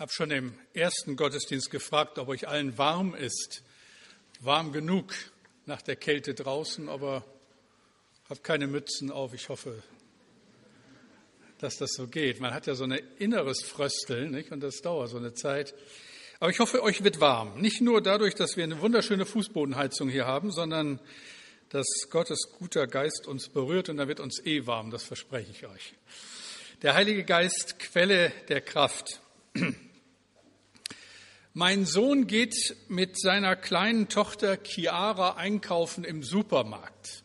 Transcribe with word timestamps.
habe 0.00 0.10
schon 0.12 0.30
im 0.30 0.54
ersten 0.72 1.14
Gottesdienst 1.14 1.70
gefragt, 1.70 2.18
ob 2.18 2.28
euch 2.28 2.48
allen 2.48 2.78
warm 2.78 3.14
ist. 3.14 3.62
Warm 4.40 4.72
genug 4.72 5.12
nach 5.66 5.82
der 5.82 5.94
Kälte 5.94 6.32
draußen, 6.32 6.88
aber 6.88 7.22
habe 8.30 8.40
keine 8.40 8.66
Mützen 8.66 9.10
auf. 9.10 9.34
Ich 9.34 9.50
hoffe, 9.50 9.82
dass 11.58 11.76
das 11.76 11.90
so 11.92 12.06
geht. 12.06 12.40
Man 12.40 12.54
hat 12.54 12.66
ja 12.66 12.74
so 12.74 12.84
ein 12.84 12.92
inneres 13.18 13.62
Frösteln 13.62 14.30
nicht? 14.30 14.52
und 14.52 14.60
das 14.60 14.80
dauert 14.80 15.10
so 15.10 15.18
eine 15.18 15.34
Zeit. 15.34 15.74
Aber 16.38 16.50
ich 16.50 16.60
hoffe, 16.60 16.82
euch 16.82 17.04
wird 17.04 17.20
warm. 17.20 17.60
Nicht 17.60 17.82
nur 17.82 18.00
dadurch, 18.00 18.34
dass 18.34 18.56
wir 18.56 18.64
eine 18.64 18.80
wunderschöne 18.80 19.26
Fußbodenheizung 19.26 20.08
hier 20.08 20.26
haben, 20.26 20.50
sondern 20.50 20.98
dass 21.68 21.86
Gottes 22.08 22.48
guter 22.58 22.86
Geist 22.86 23.26
uns 23.26 23.50
berührt 23.50 23.90
und 23.90 23.98
dann 23.98 24.08
wird 24.08 24.20
uns 24.20 24.40
eh 24.46 24.66
warm, 24.66 24.90
das 24.90 25.02
verspreche 25.02 25.50
ich 25.50 25.66
euch. 25.66 25.92
Der 26.80 26.94
Heilige 26.94 27.22
Geist, 27.22 27.78
Quelle 27.78 28.32
der 28.48 28.62
Kraft. 28.62 29.20
Mein 31.52 31.84
Sohn 31.84 32.28
geht 32.28 32.76
mit 32.88 33.20
seiner 33.20 33.56
kleinen 33.56 34.08
Tochter 34.08 34.56
Chiara 34.62 35.34
einkaufen 35.34 36.04
im 36.04 36.22
Supermarkt. 36.22 37.24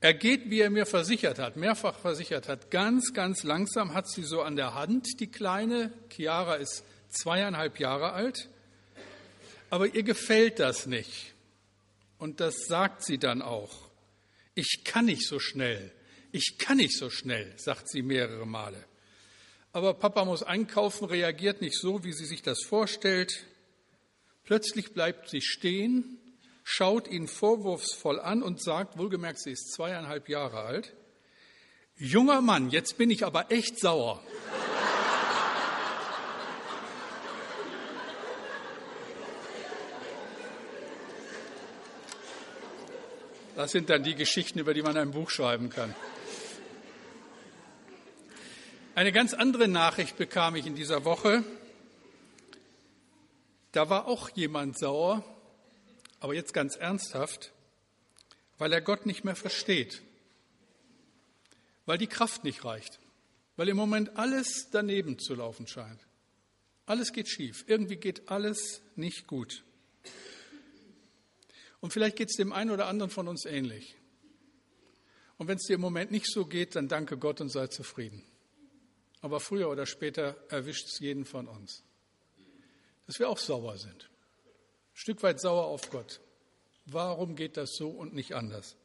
Er 0.00 0.14
geht, 0.14 0.50
wie 0.50 0.60
er 0.60 0.70
mir 0.70 0.86
versichert 0.86 1.38
hat, 1.38 1.56
mehrfach 1.56 1.98
versichert 1.98 2.48
hat, 2.48 2.70
ganz, 2.70 3.12
ganz 3.12 3.42
langsam 3.42 3.92
hat 3.92 4.08
sie 4.08 4.22
so 4.22 4.42
an 4.42 4.56
der 4.56 4.74
Hand, 4.74 5.20
die 5.20 5.26
Kleine. 5.26 5.92
Chiara 6.10 6.54
ist 6.54 6.84
zweieinhalb 7.10 7.80
Jahre 7.80 8.12
alt. 8.12 8.48
Aber 9.68 9.92
ihr 9.92 10.04
gefällt 10.04 10.60
das 10.60 10.86
nicht. 10.86 11.34
Und 12.18 12.40
das 12.40 12.66
sagt 12.66 13.04
sie 13.04 13.18
dann 13.18 13.42
auch. 13.42 13.90
Ich 14.54 14.82
kann 14.84 15.06
nicht 15.06 15.26
so 15.26 15.38
schnell. 15.38 15.92
Ich 16.32 16.56
kann 16.58 16.76
nicht 16.76 16.96
so 16.96 17.10
schnell, 17.10 17.52
sagt 17.56 17.88
sie 17.88 18.02
mehrere 18.02 18.46
Male. 18.46 18.84
Aber 19.72 19.94
Papa 19.94 20.24
muss 20.24 20.42
einkaufen, 20.42 21.04
reagiert 21.06 21.60
nicht 21.60 21.78
so, 21.78 22.02
wie 22.02 22.12
sie 22.12 22.26
sich 22.26 22.42
das 22.42 22.62
vorstellt. 22.62 23.44
Plötzlich 24.42 24.92
bleibt 24.92 25.28
sie 25.28 25.40
stehen, 25.40 26.18
schaut 26.64 27.06
ihn 27.08 27.28
vorwurfsvoll 27.28 28.18
an 28.18 28.42
und 28.42 28.60
sagt, 28.60 28.98
wohlgemerkt, 28.98 29.38
sie 29.38 29.52
ist 29.52 29.72
zweieinhalb 29.72 30.28
Jahre 30.28 30.60
alt, 30.60 30.92
Junger 32.02 32.40
Mann, 32.40 32.70
jetzt 32.70 32.96
bin 32.96 33.10
ich 33.10 33.26
aber 33.26 33.52
echt 33.52 33.78
sauer. 33.78 34.22
Das 43.54 43.72
sind 43.72 43.90
dann 43.90 44.02
die 44.02 44.14
Geschichten, 44.14 44.58
über 44.58 44.72
die 44.72 44.80
man 44.80 44.96
ein 44.96 45.10
Buch 45.10 45.28
schreiben 45.28 45.68
kann. 45.68 45.94
Eine 49.00 49.12
ganz 49.12 49.32
andere 49.32 49.66
Nachricht 49.66 50.18
bekam 50.18 50.56
ich 50.56 50.66
in 50.66 50.74
dieser 50.74 51.06
Woche. 51.06 51.42
Da 53.72 53.88
war 53.88 54.06
auch 54.06 54.28
jemand 54.28 54.78
sauer, 54.78 55.24
aber 56.18 56.34
jetzt 56.34 56.52
ganz 56.52 56.76
ernsthaft, 56.76 57.50
weil 58.58 58.74
er 58.74 58.82
Gott 58.82 59.06
nicht 59.06 59.24
mehr 59.24 59.36
versteht, 59.36 60.02
weil 61.86 61.96
die 61.96 62.08
Kraft 62.08 62.44
nicht 62.44 62.62
reicht, 62.66 63.00
weil 63.56 63.70
im 63.70 63.78
Moment 63.78 64.18
alles 64.18 64.68
daneben 64.70 65.18
zu 65.18 65.34
laufen 65.34 65.66
scheint. 65.66 66.06
Alles 66.84 67.14
geht 67.14 67.30
schief, 67.30 67.64
irgendwie 67.68 67.96
geht 67.96 68.28
alles 68.28 68.82
nicht 68.96 69.26
gut. 69.26 69.64
Und 71.80 71.94
vielleicht 71.94 72.16
geht 72.16 72.28
es 72.28 72.36
dem 72.36 72.52
einen 72.52 72.70
oder 72.70 72.86
anderen 72.86 73.10
von 73.10 73.28
uns 73.28 73.46
ähnlich. 73.46 73.96
Und 75.38 75.48
wenn 75.48 75.56
es 75.56 75.64
dir 75.64 75.76
im 75.76 75.80
Moment 75.80 76.10
nicht 76.10 76.26
so 76.26 76.44
geht, 76.44 76.76
dann 76.76 76.86
danke 76.86 77.16
Gott 77.16 77.40
und 77.40 77.48
sei 77.48 77.68
zufrieden. 77.68 78.29
Aber 79.20 79.40
früher 79.40 79.68
oder 79.68 79.86
später 79.86 80.36
erwischt 80.48 80.86
es 80.86 80.98
jeden 80.98 81.24
von 81.24 81.46
uns. 81.46 81.84
Dass 83.06 83.18
wir 83.18 83.28
auch 83.28 83.38
sauer 83.38 83.76
sind. 83.76 84.04
Ein 84.04 84.96
Stück 84.96 85.22
weit 85.22 85.40
sauer 85.40 85.66
auf 85.66 85.90
Gott. 85.90 86.20
Warum 86.86 87.36
geht 87.36 87.56
das 87.56 87.74
so 87.76 87.90
und 87.90 88.14
nicht 88.14 88.34
anders? 88.34 88.76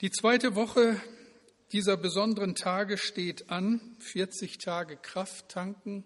Die 0.00 0.10
zweite 0.10 0.54
Woche 0.54 1.00
dieser 1.72 1.96
besonderen 1.96 2.54
Tage 2.54 2.98
steht 2.98 3.50
an. 3.50 3.96
40 4.00 4.58
Tage 4.58 4.96
Kraft 4.96 5.48
tanken, 5.48 6.04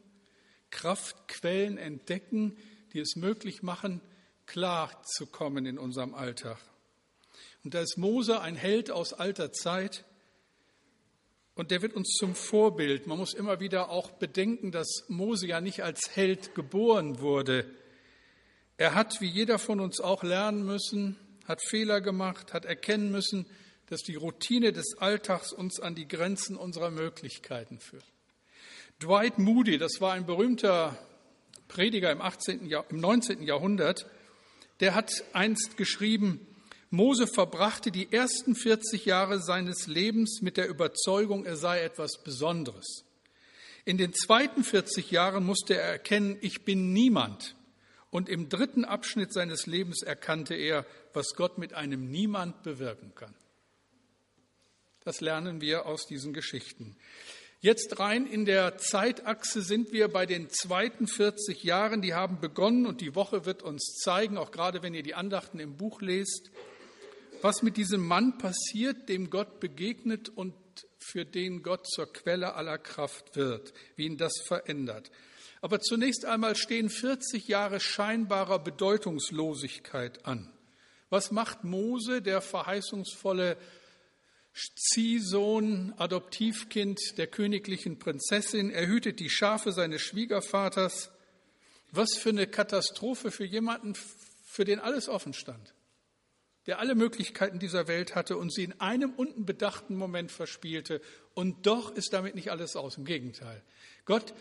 Kraftquellen 0.71 1.79
entdecken, 1.79 2.57
die 2.93 3.01
es 3.01 3.17
möglich 3.17 3.63
machen, 3.63 4.01
klar 4.47 5.03
zu 5.05 5.27
kommen 5.27 5.67
in 5.67 5.79
unserem 5.79 6.15
Alltag. 6.15 6.59
Und 7.65 7.75
da 7.75 7.81
ist 7.81 7.99
Mose 7.99 8.41
ein 8.41 8.57
Held 8.57 8.91
aus 8.91 9.13
alter 9.13 9.53
Zeit, 9.53 10.05
und 11.59 11.73
der 11.73 11.83
wird 11.83 11.95
uns 11.95 12.11
zum 12.13 12.37
Vorbild. 12.37 13.09
Man 13.09 13.19
muss 13.19 13.35
immer 13.35 13.59
wieder 13.59 13.91
auch 13.91 14.13
bedenken, 14.13 14.71
dass 14.71 15.05
Mose 15.09 15.49
ja 15.49 15.61
nicht 15.61 15.83
als 15.83 16.15
Held 16.15 16.55
geboren 16.55 17.19
wurde. 17.19 17.69
Er 18.77 18.95
hat, 18.95 19.21
wie 19.21 19.27
jeder 19.27 19.59
von 19.59 19.81
uns 19.81 20.01
auch, 20.01 20.23
lernen 20.23 20.65
müssen, 20.65 21.19
hat 21.47 21.61
Fehler 21.61 22.01
gemacht, 22.01 22.55
hat 22.55 22.65
erkennen 22.65 23.11
müssen, 23.11 23.45
dass 23.87 24.03
die 24.03 24.15
Routine 24.15 24.73
des 24.73 24.99
Alltags 24.99 25.53
uns 25.53 25.81
an 25.81 25.97
die 25.97 26.07
Grenzen 26.07 26.57
unserer 26.57 26.93
Möglichkeiten 26.93 27.81
führt. 27.81 28.07
Dwight 29.03 29.39
Moody, 29.41 29.79
das 29.79 30.01
war 30.01 30.13
ein 30.13 30.27
berühmter 30.27 30.97
Prediger 31.67 32.13
im, 32.13 32.21
18. 32.21 32.67
Jahr, 32.67 32.85
im 32.89 33.01
19. 33.01 33.43
Jahrhundert, 33.43 34.07
der 34.79 34.95
hat 34.95 35.11
einst 35.33 35.77
geschrieben, 35.77 36.47
Mose 36.91 37.27
verbrachte 37.27 37.91
die 37.91 38.11
ersten 38.13 38.55
40 38.55 39.05
Jahre 39.05 39.43
seines 39.43 39.87
Lebens 39.87 40.41
mit 40.41 40.57
der 40.57 40.69
Überzeugung, 40.69 41.45
er 41.45 41.57
sei 41.57 41.83
etwas 41.83 42.23
Besonderes. 42.23 43.05
In 43.85 43.99
den 43.99 44.15
zweiten 44.15 44.65
40 44.65 45.11
Jahren 45.11 45.45
musste 45.45 45.75
er 45.75 45.83
erkennen, 45.83 46.39
ich 46.41 46.65
bin 46.65 46.93
niemand. 46.93 47.57
Und 48.11 48.31
im 48.31 48.49
dritten 48.49 48.87
Abschnitt 48.87 49.35
seines 49.35 49.67
Lebens 49.67 50.03
erkannte 50.03 50.55
er, 50.55 50.87
was 51.13 51.35
Gott 51.35 51.59
mit 51.59 51.75
einem 51.75 52.11
Niemand 52.11 52.63
bewirken 52.63 53.15
kann. 53.15 53.35
Das 55.05 55.21
lernen 55.21 55.61
wir 55.61 55.85
aus 55.87 56.07
diesen 56.07 56.33
Geschichten. 56.33 56.97
Jetzt 57.61 57.99
rein 57.99 58.27
in 58.27 58.45
der 58.45 58.79
Zeitachse 58.79 59.63
sind 59.63 59.93
wir 59.93 60.09
bei 60.09 60.27
den 60.27 60.49
zweiten 60.49 61.07
40 61.07 61.65
Jahren, 61.65 62.03
die 62.03 62.15
haben 62.15 62.41
begonnen 62.41 62.87
und 62.87 63.01
die 63.01 63.15
Woche 63.15 63.45
wird 63.45 63.63
uns 63.63 63.97
zeigen, 64.03 64.39
auch 64.39 64.53
gerade 64.53 64.83
wenn 64.83 64.95
ihr 64.95 65.03
die 65.03 65.15
Andachten 65.15 65.59
im 65.59 65.77
Buch 65.77 66.01
lest, 66.01 66.51
was 67.43 67.63
mit 67.63 67.77
diesem 67.77 68.07
Mann 68.07 68.39
passiert, 68.39 69.09
dem 69.09 69.31
Gott 69.31 69.61
begegnet 69.61 70.29
und 70.29 70.55
für 70.99 71.25
den 71.25 71.63
Gott 71.63 71.87
zur 71.87 72.13
Quelle 72.13 72.55
aller 72.55 72.79
Kraft 72.79 73.37
wird, 73.37 73.73
wie 73.97 74.07
ihn 74.07 74.17
das 74.17 74.41
verändert. 74.47 75.11
Aber 75.61 75.81
zunächst 75.81 76.25
einmal 76.25 76.57
stehen 76.57 76.91
40 76.91 77.49
Jahre 77.49 77.81
scheinbarer 77.81 78.59
Bedeutungslosigkeit 78.59 80.25
an. 80.27 80.53
Was 81.11 81.31
macht 81.31 81.65
Mose, 81.65 82.23
der 82.23 82.41
verheißungsvolle 82.41 83.57
Ziehsohn, 84.55 85.95
Adoptivkind 85.97 86.99
der 87.17 87.27
königlichen 87.27 87.99
Prinzessin? 87.99 88.71
Er 88.71 88.87
hütet 88.87 89.19
die 89.21 89.31
Schafe 89.31 89.73
seines 89.73 90.03
Schwiegervaters. 90.03 91.11
Was 91.91 92.17
für 92.17 92.29
eine 92.29 92.47
Katastrophe 92.47 93.31
für 93.31 93.47
jemanden, 93.47 93.95
für 94.45 94.65
den 94.65 94.79
alles 94.79 95.09
offen 95.09 95.33
stand 95.33 95.73
der 96.69 96.81
alle 96.81 96.95
Möglichkeiten 96.95 97.59
dieser 97.59 97.89
Welt 97.89 98.15
hatte 98.15 98.37
und 98.37 98.53
sie 98.53 98.63
in 98.63 98.79
einem 98.79 99.15
unbedachten 99.15 99.97
Moment 99.97 100.31
verspielte. 100.31 101.01
Und 101.33 101.67
doch 101.67 101.91
ist 101.91 102.13
damit 102.13 102.35
nicht 102.35 102.51
alles 102.51 102.77
aus. 102.77 102.99
Im 102.99 103.07
Gegenteil. 103.07 103.63
Gott 104.05 104.35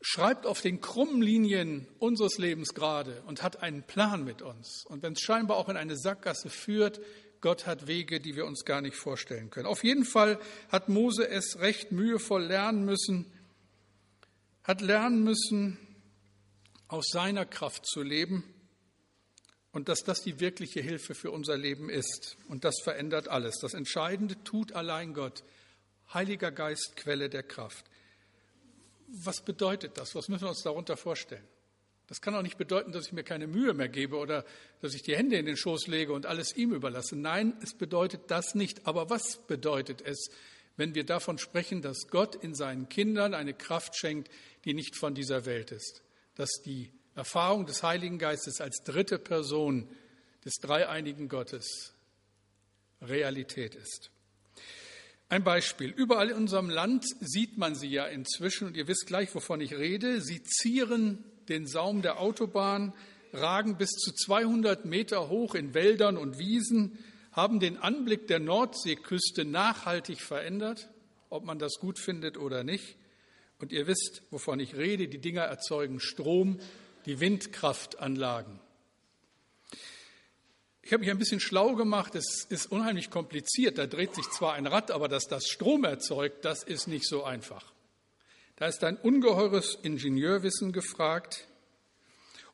schreibt 0.00 0.46
auf 0.46 0.60
den 0.60 0.80
krummen 0.80 1.22
Linien 1.22 1.86
unseres 2.00 2.38
Lebens 2.38 2.74
gerade 2.74 3.22
und 3.28 3.44
hat 3.44 3.62
einen 3.62 3.84
Plan 3.84 4.24
mit 4.24 4.42
uns. 4.42 4.84
Und 4.88 5.04
wenn 5.04 5.12
es 5.12 5.20
scheinbar 5.20 5.56
auch 5.56 5.68
in 5.68 5.76
eine 5.76 5.96
Sackgasse 5.96 6.50
führt, 6.50 7.00
Gott 7.40 7.66
hat 7.66 7.86
Wege, 7.86 8.18
die 8.18 8.34
wir 8.34 8.46
uns 8.46 8.64
gar 8.64 8.80
nicht 8.80 8.96
vorstellen 8.96 9.50
können. 9.50 9.66
Auf 9.66 9.84
jeden 9.84 10.04
Fall 10.04 10.40
hat 10.70 10.88
Mose 10.88 11.28
es 11.28 11.60
recht 11.60 11.92
mühevoll 11.92 12.42
lernen 12.42 12.84
müssen, 12.84 13.32
hat 14.64 14.80
lernen 14.80 15.22
müssen, 15.22 15.78
aus 16.88 17.06
seiner 17.12 17.46
Kraft 17.46 17.86
zu 17.86 18.02
leben 18.02 18.53
und 19.74 19.88
dass 19.88 20.04
das 20.04 20.22
die 20.22 20.38
wirkliche 20.38 20.80
Hilfe 20.80 21.16
für 21.16 21.32
unser 21.32 21.56
Leben 21.58 21.90
ist. 21.90 22.36
Und 22.48 22.64
das 22.64 22.76
verändert 22.82 23.26
alles. 23.26 23.58
Das 23.60 23.74
Entscheidende 23.74 24.42
tut 24.44 24.72
allein 24.72 25.14
Gott. 25.14 25.42
Heiliger 26.14 26.52
Geist, 26.52 26.94
Quelle 26.94 27.28
der 27.28 27.42
Kraft. 27.42 27.84
Was 29.08 29.40
bedeutet 29.40 29.98
das? 29.98 30.14
Was 30.14 30.28
müssen 30.28 30.44
wir 30.44 30.50
uns 30.50 30.62
darunter 30.62 30.96
vorstellen? 30.96 31.42
Das 32.06 32.20
kann 32.20 32.36
auch 32.36 32.42
nicht 32.42 32.56
bedeuten, 32.56 32.92
dass 32.92 33.06
ich 33.06 33.12
mir 33.12 33.24
keine 33.24 33.48
Mühe 33.48 33.74
mehr 33.74 33.88
gebe 33.88 34.16
oder 34.16 34.44
dass 34.80 34.94
ich 34.94 35.02
die 35.02 35.16
Hände 35.16 35.36
in 35.38 35.46
den 35.46 35.56
Schoß 35.56 35.88
lege 35.88 36.12
und 36.12 36.26
alles 36.26 36.54
ihm 36.54 36.72
überlasse. 36.72 37.16
Nein, 37.16 37.54
es 37.60 37.74
bedeutet 37.74 38.30
das 38.30 38.54
nicht. 38.54 38.86
Aber 38.86 39.10
was 39.10 39.38
bedeutet 39.48 40.02
es, 40.02 40.30
wenn 40.76 40.94
wir 40.94 41.04
davon 41.04 41.38
sprechen, 41.38 41.82
dass 41.82 42.06
Gott 42.08 42.36
in 42.36 42.54
seinen 42.54 42.88
Kindern 42.88 43.34
eine 43.34 43.54
Kraft 43.54 43.96
schenkt, 43.96 44.30
die 44.66 44.74
nicht 44.74 44.94
von 44.94 45.16
dieser 45.16 45.46
Welt 45.46 45.72
ist? 45.72 46.02
Dass 46.36 46.50
die 46.64 46.92
Erfahrung 47.14 47.66
des 47.66 47.82
Heiligen 47.82 48.18
Geistes 48.18 48.60
als 48.60 48.82
dritte 48.84 49.18
Person 49.18 49.88
des 50.44 50.54
dreieinigen 50.54 51.28
Gottes 51.28 51.94
Realität 53.00 53.74
ist. 53.74 54.10
Ein 55.28 55.42
Beispiel. 55.42 55.90
Überall 55.90 56.30
in 56.30 56.36
unserem 56.36 56.68
Land 56.68 57.04
sieht 57.20 57.56
man 57.56 57.74
sie 57.74 57.88
ja 57.88 58.06
inzwischen 58.06 58.68
und 58.68 58.76
ihr 58.76 58.88
wisst 58.88 59.06
gleich, 59.06 59.34
wovon 59.34 59.60
ich 59.60 59.74
rede. 59.74 60.20
Sie 60.20 60.42
zieren 60.42 61.24
den 61.48 61.66
Saum 61.66 62.02
der 62.02 62.20
Autobahn, 62.20 62.92
ragen 63.32 63.76
bis 63.76 63.90
zu 63.90 64.12
200 64.12 64.84
Meter 64.84 65.28
hoch 65.28 65.54
in 65.54 65.74
Wäldern 65.74 66.16
und 66.16 66.38
Wiesen, 66.38 66.98
haben 67.32 67.58
den 67.58 67.78
Anblick 67.78 68.28
der 68.28 68.38
Nordseeküste 68.38 69.44
nachhaltig 69.44 70.20
verändert, 70.20 70.88
ob 71.30 71.44
man 71.44 71.58
das 71.58 71.80
gut 71.80 71.98
findet 71.98 72.36
oder 72.36 72.62
nicht. 72.62 72.96
Und 73.58 73.72
ihr 73.72 73.86
wisst, 73.86 74.22
wovon 74.30 74.60
ich 74.60 74.76
rede, 74.76 75.08
die 75.08 75.18
Dinger 75.18 75.42
erzeugen 75.42 76.00
Strom, 76.00 76.60
die 77.06 77.20
Windkraftanlagen. 77.20 78.60
Ich 80.82 80.92
habe 80.92 81.00
mich 81.00 81.10
ein 81.10 81.18
bisschen 81.18 81.40
schlau 81.40 81.74
gemacht, 81.76 82.14
es 82.14 82.44
ist 82.50 82.70
unheimlich 82.70 83.10
kompliziert, 83.10 83.78
da 83.78 83.86
dreht 83.86 84.14
sich 84.14 84.28
zwar 84.30 84.52
ein 84.52 84.66
Rad, 84.66 84.90
aber 84.90 85.08
dass 85.08 85.26
das 85.26 85.46
Strom 85.48 85.84
erzeugt, 85.84 86.44
das 86.44 86.62
ist 86.62 86.88
nicht 86.88 87.06
so 87.06 87.24
einfach. 87.24 87.72
Da 88.56 88.66
ist 88.66 88.84
ein 88.84 88.96
ungeheures 88.96 89.78
Ingenieurwissen 89.82 90.72
gefragt. 90.72 91.48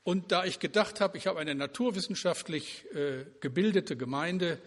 Und 0.03 0.33
da 0.33 0.45
ich 0.45 0.61
gedacht 0.61 1.01
habe, 1.01 1.19
ich 1.19 1.27
habe 1.27 1.41
eine 1.41 1.55
naturwissenschaftlich 1.55 2.87
äh, 2.95 3.27
gebildete 3.41 3.97
Gemeinde, 3.97 4.59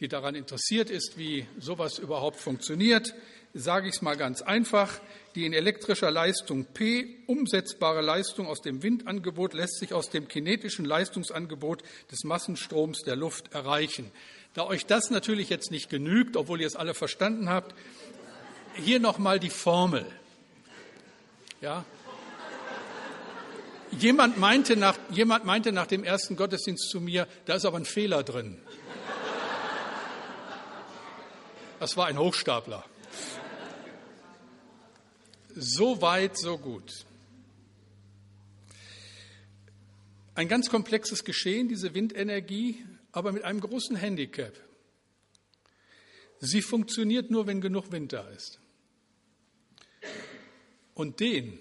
die 0.00 0.08
daran 0.08 0.34
interessiert 0.34 0.90
ist, 0.90 1.16
wie 1.16 1.46
sowas 1.58 1.98
überhaupt 1.98 2.40
funktioniert, 2.40 3.14
sage 3.54 3.88
ich 3.88 3.96
es 3.96 4.02
mal 4.02 4.16
ganz 4.16 4.42
einfach. 4.42 5.00
Die 5.34 5.46
in 5.46 5.52
elektrischer 5.52 6.10
Leistung 6.10 6.66
P 6.66 7.16
umsetzbare 7.26 8.02
Leistung 8.02 8.46
aus 8.46 8.60
dem 8.60 8.82
Windangebot 8.82 9.54
lässt 9.54 9.78
sich 9.78 9.94
aus 9.94 10.10
dem 10.10 10.28
kinetischen 10.28 10.84
Leistungsangebot 10.84 11.82
des 12.10 12.24
Massenstroms 12.24 13.02
der 13.02 13.16
Luft 13.16 13.52
erreichen. 13.52 14.10
Da 14.54 14.66
euch 14.66 14.84
das 14.84 15.10
natürlich 15.10 15.48
jetzt 15.48 15.70
nicht 15.70 15.88
genügt, 15.88 16.36
obwohl 16.36 16.60
ihr 16.60 16.66
es 16.66 16.76
alle 16.76 16.92
verstanden 16.92 17.48
habt, 17.48 17.74
hier 18.74 19.00
nochmal 19.00 19.40
die 19.40 19.50
Formel. 19.50 20.04
Ja, 21.60 21.84
Jemand 23.98 24.38
meinte, 24.38 24.74
nach, 24.76 24.98
jemand 25.10 25.44
meinte 25.44 25.70
nach 25.70 25.86
dem 25.86 26.02
ersten 26.02 26.36
Gottesdienst 26.36 26.88
zu 26.88 27.00
mir, 27.00 27.26
da 27.44 27.54
ist 27.54 27.66
aber 27.66 27.76
ein 27.76 27.84
Fehler 27.84 28.22
drin. 28.22 28.58
Das 31.78 31.96
war 31.96 32.06
ein 32.06 32.18
Hochstapler. 32.18 32.84
So 35.54 36.00
weit, 36.00 36.36
so 36.38 36.58
gut. 36.58 37.04
Ein 40.34 40.48
ganz 40.48 40.70
komplexes 40.70 41.24
Geschehen, 41.24 41.68
diese 41.68 41.94
Windenergie, 41.94 42.84
aber 43.12 43.32
mit 43.32 43.44
einem 43.44 43.60
großen 43.60 43.96
Handicap. 43.96 44.54
Sie 46.40 46.62
funktioniert 46.62 47.30
nur, 47.30 47.46
wenn 47.46 47.60
genug 47.60 47.92
Wind 47.92 48.12
da 48.12 48.26
ist. 48.28 48.58
Und 50.94 51.20
den, 51.20 51.58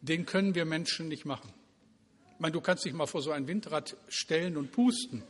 den 0.00 0.26
können 0.26 0.54
wir 0.54 0.64
Menschen 0.64 1.08
nicht 1.08 1.24
machen. 1.24 1.54
Ich 2.34 2.40
meine, 2.40 2.52
du 2.52 2.60
kannst 2.60 2.84
dich 2.84 2.92
mal 2.92 3.06
vor 3.06 3.22
so 3.22 3.30
ein 3.30 3.46
Windrad 3.46 3.96
stellen 4.08 4.56
und 4.56 4.72
pusten. 4.72 5.22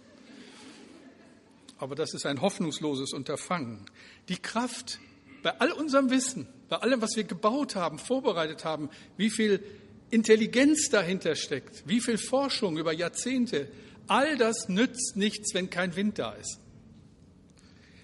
Aber 1.79 1.95
das 1.95 2.15
ist 2.15 2.27
ein 2.27 2.41
hoffnungsloses 2.41 3.13
Unterfangen. 3.13 3.87
Die 4.29 4.37
Kraft, 4.37 4.99
bei 5.43 5.59
all 5.61 5.73
unserem 5.73 6.11
Wissen, 6.11 6.49
bei 6.69 6.77
allem, 6.77 7.01
was 7.01 7.17
wir 7.17 7.25
gebaut 7.25 7.75
haben, 7.75 7.99
vorbereitet 7.99 8.65
haben, 8.65 8.91
wie 9.17 9.31
viel 9.31 9.63
Intelligenz 10.11 10.89
dahinter 10.91 11.35
steckt, 11.35 11.83
wie 11.87 12.01
viel 12.01 12.19
Forschung 12.19 12.79
über 12.79 12.93
Jahrzehnte, 12.93 13.69
all 14.07 14.37
das 14.37 14.69
nützt 14.69 15.17
nichts, 15.17 15.55
wenn 15.55 15.71
kein 15.71 15.97
Wind 15.97 16.19
da 16.19 16.33
ist. 16.33 16.59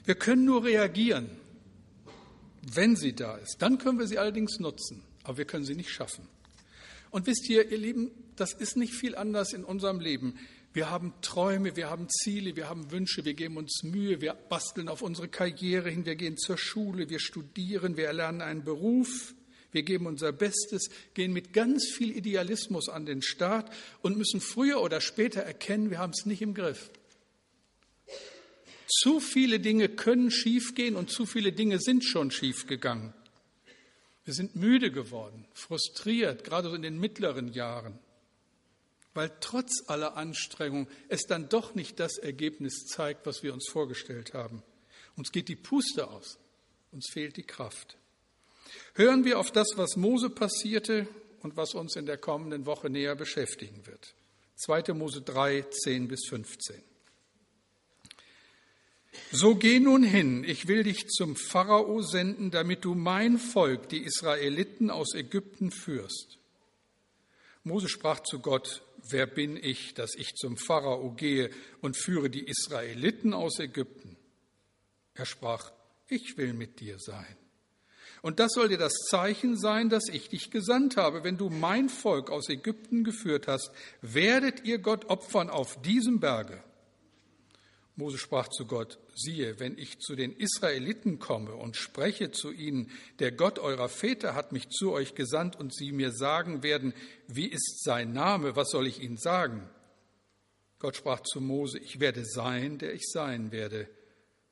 Wir 0.04 0.14
können 0.14 0.44
nur 0.44 0.64
reagieren, 0.64 1.30
wenn 2.72 2.94
sie 2.96 3.14
da 3.14 3.36
ist. 3.36 3.56
Dann 3.60 3.78
können 3.78 3.98
wir 3.98 4.06
sie 4.06 4.18
allerdings 4.18 4.60
nutzen, 4.60 5.02
aber 5.22 5.38
wir 5.38 5.44
können 5.46 5.64
sie 5.64 5.74
nicht 5.74 5.90
schaffen. 5.90 6.28
Und 7.10 7.26
wisst 7.26 7.48
ihr, 7.48 7.70
ihr 7.70 7.78
Lieben, 7.78 8.10
das 8.36 8.52
ist 8.52 8.76
nicht 8.76 8.92
viel 8.92 9.14
anders 9.14 9.52
in 9.52 9.64
unserem 9.64 10.00
Leben. 10.00 10.38
Wir 10.74 10.90
haben 10.90 11.14
Träume, 11.22 11.76
wir 11.76 11.88
haben 11.88 12.08
Ziele, 12.10 12.56
wir 12.56 12.68
haben 12.68 12.90
Wünsche, 12.90 13.24
wir 13.24 13.34
geben 13.34 13.58
uns 13.58 13.84
Mühe, 13.84 14.20
wir 14.20 14.34
basteln 14.34 14.88
auf 14.88 15.02
unsere 15.02 15.28
Karriere 15.28 15.88
hin, 15.88 16.04
wir 16.04 16.16
gehen 16.16 16.36
zur 16.36 16.58
Schule, 16.58 17.08
wir 17.08 17.20
studieren, 17.20 17.96
wir 17.96 18.08
erlernen 18.08 18.42
einen 18.42 18.64
Beruf, 18.64 19.34
wir 19.70 19.84
geben 19.84 20.06
unser 20.06 20.32
Bestes, 20.32 20.90
gehen 21.14 21.32
mit 21.32 21.52
ganz 21.52 21.86
viel 21.86 22.10
Idealismus 22.10 22.88
an 22.88 23.06
den 23.06 23.22
Start 23.22 23.72
und 24.02 24.18
müssen 24.18 24.40
früher 24.40 24.82
oder 24.82 25.00
später 25.00 25.42
erkennen, 25.42 25.90
wir 25.90 25.98
haben 25.98 26.12
es 26.12 26.26
nicht 26.26 26.42
im 26.42 26.54
Griff. 26.54 26.90
Zu 28.88 29.20
viele 29.20 29.60
Dinge 29.60 29.88
können 29.88 30.32
schiefgehen 30.32 30.96
und 30.96 31.08
zu 31.08 31.24
viele 31.24 31.52
Dinge 31.52 31.78
sind 31.78 32.04
schon 32.04 32.32
schiefgegangen. 32.32 33.14
Wir 34.24 34.34
sind 34.34 34.56
müde 34.56 34.90
geworden, 34.90 35.44
frustriert, 35.54 36.42
gerade 36.42 36.68
so 36.68 36.74
in 36.74 36.82
den 36.82 36.98
mittleren 36.98 37.52
Jahren 37.52 37.96
weil 39.14 39.30
trotz 39.40 39.84
aller 39.86 40.16
Anstrengung 40.16 40.88
es 41.08 41.26
dann 41.26 41.48
doch 41.48 41.74
nicht 41.74 42.00
das 42.00 42.18
Ergebnis 42.18 42.84
zeigt, 42.86 43.26
was 43.26 43.42
wir 43.42 43.54
uns 43.54 43.68
vorgestellt 43.68 44.34
haben. 44.34 44.62
Uns 45.16 45.30
geht 45.30 45.48
die 45.48 45.56
Puste 45.56 46.08
aus, 46.08 46.38
uns 46.92 47.08
fehlt 47.10 47.36
die 47.36 47.44
Kraft. 47.44 47.96
Hören 48.94 49.24
wir 49.24 49.38
auf 49.38 49.52
das, 49.52 49.68
was 49.76 49.96
Mose 49.96 50.30
passierte 50.30 51.06
und 51.42 51.56
was 51.56 51.74
uns 51.74 51.96
in 51.96 52.06
der 52.06 52.18
kommenden 52.18 52.66
Woche 52.66 52.90
näher 52.90 53.14
beschäftigen 53.14 53.86
wird. 53.86 54.14
2. 54.56 54.94
Mose 54.94 55.22
3, 55.22 55.62
10 55.62 56.08
bis 56.08 56.26
15. 56.28 56.82
So 59.30 59.54
geh 59.54 59.78
nun 59.78 60.02
hin, 60.02 60.42
ich 60.44 60.66
will 60.66 60.82
dich 60.82 61.08
zum 61.08 61.36
Pharao 61.36 62.02
senden, 62.02 62.50
damit 62.50 62.84
du 62.84 62.94
mein 62.94 63.38
Volk, 63.38 63.88
die 63.88 64.02
Israeliten 64.02 64.90
aus 64.90 65.14
Ägypten, 65.14 65.70
führst. 65.70 66.38
Mose 67.64 67.88
sprach 67.88 68.20
zu 68.20 68.40
Gott, 68.40 68.82
wer 69.08 69.26
bin 69.26 69.56
ich, 69.56 69.94
dass 69.94 70.14
ich 70.14 70.34
zum 70.34 70.56
Pharao 70.56 71.12
gehe 71.12 71.50
und 71.80 71.96
führe 71.96 72.30
die 72.30 72.46
Israeliten 72.46 73.32
aus 73.32 73.58
Ägypten? 73.58 74.16
Er 75.14 75.26
sprach, 75.26 75.72
ich 76.08 76.36
will 76.36 76.52
mit 76.52 76.80
dir 76.80 76.98
sein. 76.98 77.36
Und 78.20 78.38
das 78.38 78.52
soll 78.52 78.68
dir 78.68 78.78
das 78.78 78.92
Zeichen 79.08 79.56
sein, 79.58 79.88
dass 79.88 80.08
ich 80.08 80.28
dich 80.28 80.50
gesandt 80.50 80.96
habe. 80.96 81.24
Wenn 81.24 81.36
du 81.36 81.50
mein 81.50 81.88
Volk 81.88 82.30
aus 82.30 82.48
Ägypten 82.48 83.04
geführt 83.04 83.48
hast, 83.48 83.70
werdet 84.00 84.64
ihr 84.64 84.78
Gott 84.78 85.06
opfern 85.06 85.50
auf 85.50 85.80
diesem 85.82 86.20
Berge. 86.20 86.62
Mose 87.96 88.18
sprach 88.18 88.48
zu 88.48 88.66
Gott, 88.66 88.98
siehe, 89.16 89.60
wenn 89.60 89.78
ich 89.78 89.98
zu 89.98 90.14
den 90.16 90.32
Israeliten 90.36 91.18
komme 91.18 91.54
und 91.54 91.76
spreche 91.76 92.30
zu 92.30 92.52
ihnen, 92.52 92.90
der 93.18 93.32
Gott 93.32 93.58
eurer 93.58 93.88
Väter 93.88 94.34
hat 94.34 94.52
mich 94.52 94.68
zu 94.68 94.92
euch 94.92 95.14
gesandt 95.14 95.56
und 95.56 95.74
sie 95.74 95.92
mir 95.92 96.12
sagen 96.12 96.62
werden, 96.62 96.94
wie 97.28 97.46
ist 97.46 97.82
sein 97.82 98.12
Name, 98.12 98.56
was 98.56 98.70
soll 98.70 98.86
ich 98.86 99.00
ihnen 99.00 99.16
sagen? 99.16 99.68
Gott 100.78 100.96
sprach 100.96 101.20
zu 101.20 101.40
Mose, 101.40 101.78
ich 101.78 102.00
werde 102.00 102.24
sein, 102.24 102.78
der 102.78 102.94
ich 102.94 103.08
sein 103.10 103.52
werde. 103.52 103.88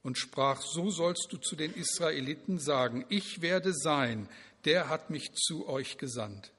Und 0.02 0.18
sprach, 0.18 0.62
so 0.62 0.90
sollst 0.90 1.28
du 1.30 1.36
zu 1.36 1.56
den 1.56 1.74
Israeliten 1.74 2.58
sagen, 2.58 3.04
ich 3.08 3.42
werde 3.42 3.72
sein, 3.72 4.28
der 4.64 4.88
hat 4.88 5.10
mich 5.10 5.32
zu 5.34 5.68
euch 5.68 5.98
gesandt. 5.98 6.52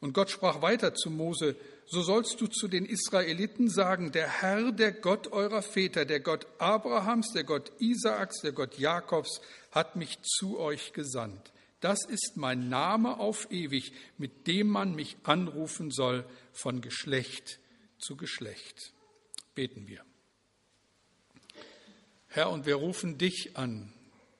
Und 0.00 0.12
Gott 0.12 0.30
sprach 0.30 0.62
weiter 0.62 0.94
zu 0.94 1.10
Mose, 1.10 1.56
so 1.86 2.02
sollst 2.02 2.40
du 2.40 2.46
zu 2.48 2.68
den 2.68 2.84
Israeliten 2.84 3.68
sagen, 3.68 4.12
der 4.12 4.42
Herr, 4.42 4.72
der 4.72 4.92
Gott 4.92 5.28
eurer 5.28 5.62
Väter, 5.62 6.04
der 6.04 6.20
Gott 6.20 6.46
Abrahams, 6.58 7.32
der 7.32 7.44
Gott 7.44 7.72
Isaaks, 7.78 8.40
der 8.42 8.52
Gott 8.52 8.78
Jakobs, 8.78 9.40
hat 9.70 9.96
mich 9.96 10.20
zu 10.22 10.58
euch 10.58 10.92
gesandt. 10.92 11.52
Das 11.80 12.04
ist 12.04 12.36
mein 12.36 12.68
Name 12.68 13.20
auf 13.20 13.50
ewig, 13.50 13.92
mit 14.18 14.46
dem 14.46 14.68
man 14.68 14.94
mich 14.94 15.16
anrufen 15.22 15.90
soll 15.90 16.24
von 16.52 16.80
Geschlecht 16.80 17.60
zu 17.98 18.16
Geschlecht. 18.16 18.92
Beten 19.54 19.86
wir. 19.86 20.04
Herr, 22.28 22.50
und 22.50 22.66
wir 22.66 22.74
rufen 22.74 23.18
dich 23.18 23.56
an, 23.56 23.92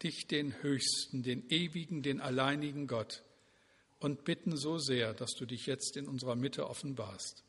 dich 0.03 0.27
den 0.27 0.63
Höchsten, 0.63 1.23
den 1.23 1.49
Ewigen, 1.49 2.03
den 2.03 2.21
alleinigen 2.21 2.87
Gott 2.87 3.23
und 4.07 4.23
bitten 4.23 4.57
so 4.57 4.79
sehr, 4.79 5.15
dass 5.15 5.33
du 5.33 5.47
dich 5.47 5.67
jetzt 5.67 5.97
in 5.97 6.07
unserer 6.07 6.37
Mitte 6.37 6.71
offenbarst. 6.71 7.43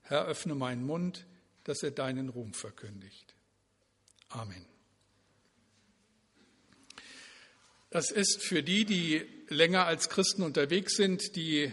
Herr, 0.00 0.24
öffne 0.24 0.54
meinen 0.54 0.86
Mund, 0.86 1.26
dass 1.64 1.82
er 1.82 1.90
deinen 1.90 2.30
Ruhm 2.30 2.54
verkündigt. 2.54 3.34
Amen. 4.30 4.64
Das 7.90 8.10
ist 8.10 8.42
für 8.42 8.62
die, 8.62 8.86
die 8.86 9.26
länger 9.48 9.84
als 9.84 10.08
Christen 10.08 10.44
unterwegs 10.44 10.96
sind, 10.96 11.36
die 11.36 11.70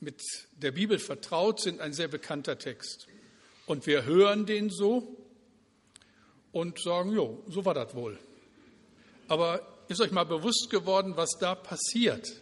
mit 0.00 0.20
der 0.56 0.72
Bibel 0.72 0.98
vertraut 0.98 1.60
sind, 1.60 1.80
ein 1.80 1.92
sehr 1.92 2.08
bekannter 2.08 2.58
Text. 2.58 3.06
Und 3.66 3.86
wir 3.86 4.04
hören 4.04 4.46
den 4.46 4.68
so 4.68 5.16
und 6.50 6.82
sagen, 6.82 7.12
jo, 7.12 7.44
so 7.46 7.64
war 7.64 7.74
das 7.74 7.94
wohl. 7.94 8.18
Aber 9.28 9.84
ist 9.86 10.00
euch 10.00 10.10
mal 10.10 10.24
bewusst 10.24 10.70
geworden, 10.70 11.16
was 11.16 11.30
da 11.38 11.54
passiert? 11.54 12.40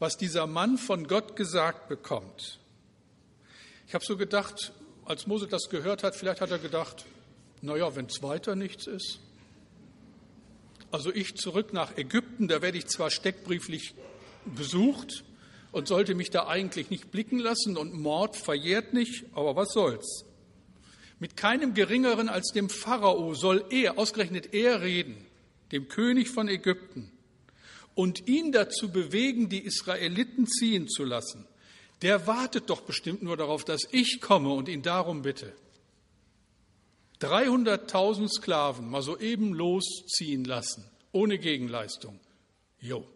Was 0.00 0.16
dieser 0.16 0.48
Mann 0.48 0.78
von 0.78 1.06
Gott 1.06 1.36
gesagt 1.36 1.88
bekommt. 1.88 2.58
Ich 3.86 3.94
habe 3.94 4.04
so 4.04 4.16
gedacht, 4.16 4.72
als 5.04 5.26
Mose 5.26 5.46
das 5.46 5.68
gehört 5.68 6.02
hat, 6.02 6.16
vielleicht 6.16 6.40
hat 6.40 6.50
er 6.50 6.58
gedacht, 6.58 7.04
naja, 7.60 7.94
wenn 7.94 8.06
es 8.06 8.22
weiter 8.22 8.56
nichts 8.56 8.86
ist. 8.86 9.20
Also 10.90 11.12
ich 11.14 11.36
zurück 11.36 11.72
nach 11.72 11.96
Ägypten, 11.96 12.48
da 12.48 12.62
werde 12.62 12.78
ich 12.78 12.86
zwar 12.86 13.10
steckbrieflich 13.10 13.94
besucht 14.44 15.22
und 15.70 15.86
sollte 15.86 16.14
mich 16.14 16.30
da 16.30 16.48
eigentlich 16.48 16.90
nicht 16.90 17.10
blicken 17.10 17.38
lassen 17.38 17.76
und 17.76 17.92
Mord 17.92 18.36
verjährt 18.36 18.94
nicht, 18.94 19.26
aber 19.34 19.54
was 19.54 19.72
soll's. 19.72 20.24
Mit 21.18 21.36
keinem 21.36 21.74
geringeren 21.74 22.30
als 22.30 22.52
dem 22.52 22.70
Pharao 22.70 23.34
soll 23.34 23.66
er, 23.68 23.98
ausgerechnet 23.98 24.54
er 24.54 24.80
reden, 24.80 25.26
dem 25.72 25.88
König 25.88 26.30
von 26.30 26.48
Ägypten, 26.48 27.12
und 28.00 28.28
ihn 28.28 28.50
dazu 28.50 28.90
bewegen, 28.90 29.50
die 29.50 29.62
Israeliten 29.62 30.46
ziehen 30.46 30.88
zu 30.88 31.04
lassen. 31.04 31.46
Der 32.00 32.26
wartet 32.26 32.70
doch 32.70 32.80
bestimmt 32.80 33.22
nur 33.22 33.36
darauf, 33.36 33.62
dass 33.62 33.82
ich 33.92 34.22
komme 34.22 34.54
und 34.54 34.70
ihn 34.70 34.80
darum 34.80 35.20
bitte. 35.20 35.52
300.000 37.20 38.26
Sklaven 38.30 38.88
mal 38.88 39.02
so 39.02 39.18
eben 39.18 39.52
losziehen 39.52 40.46
lassen, 40.46 40.82
ohne 41.12 41.38
Gegenleistung. 41.38 42.18
Jo. 42.80 43.06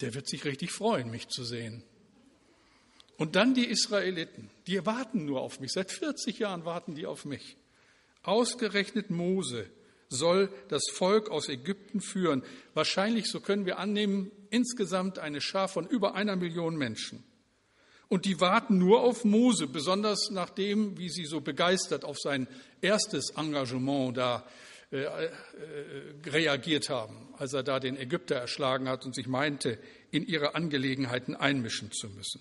Der 0.00 0.14
wird 0.14 0.26
sich 0.26 0.46
richtig 0.46 0.72
freuen, 0.72 1.10
mich 1.10 1.28
zu 1.28 1.44
sehen. 1.44 1.82
Und 3.18 3.36
dann 3.36 3.52
die 3.52 3.66
Israeliten, 3.66 4.48
die 4.66 4.86
warten 4.86 5.26
nur 5.26 5.42
auf 5.42 5.60
mich. 5.60 5.72
Seit 5.72 5.90
40 5.92 6.38
Jahren 6.38 6.64
warten 6.64 6.94
die 6.94 7.04
auf 7.04 7.26
mich. 7.26 7.58
Ausgerechnet 8.22 9.10
Mose 9.10 9.68
soll 10.08 10.50
das 10.68 10.82
Volk 10.92 11.30
aus 11.30 11.48
Ägypten 11.48 12.00
führen. 12.00 12.42
Wahrscheinlich, 12.74 13.26
so 13.26 13.40
können 13.40 13.66
wir 13.66 13.78
annehmen, 13.78 14.30
insgesamt 14.50 15.18
eine 15.18 15.40
Schar 15.40 15.68
von 15.68 15.86
über 15.86 16.14
einer 16.14 16.36
Million 16.36 16.76
Menschen. 16.76 17.24
Und 18.08 18.24
die 18.24 18.40
warten 18.40 18.78
nur 18.78 19.00
auf 19.00 19.24
Mose, 19.24 19.66
besonders 19.66 20.30
nachdem, 20.30 20.96
wie 20.96 21.08
sie 21.08 21.24
so 21.24 21.40
begeistert 21.40 22.04
auf 22.04 22.18
sein 22.18 22.46
erstes 22.80 23.30
Engagement 23.36 24.16
da 24.16 24.46
äh, 24.92 25.02
äh, 25.02 25.30
reagiert 26.26 26.88
haben, 26.88 27.34
als 27.38 27.52
er 27.52 27.64
da 27.64 27.80
den 27.80 27.96
Ägypter 27.96 28.36
erschlagen 28.36 28.88
hat 28.88 29.04
und 29.04 29.16
sich 29.16 29.26
meinte, 29.26 29.80
in 30.12 30.24
ihre 30.24 30.54
Angelegenheiten 30.54 31.34
einmischen 31.34 31.90
zu 31.90 32.08
müssen. 32.08 32.40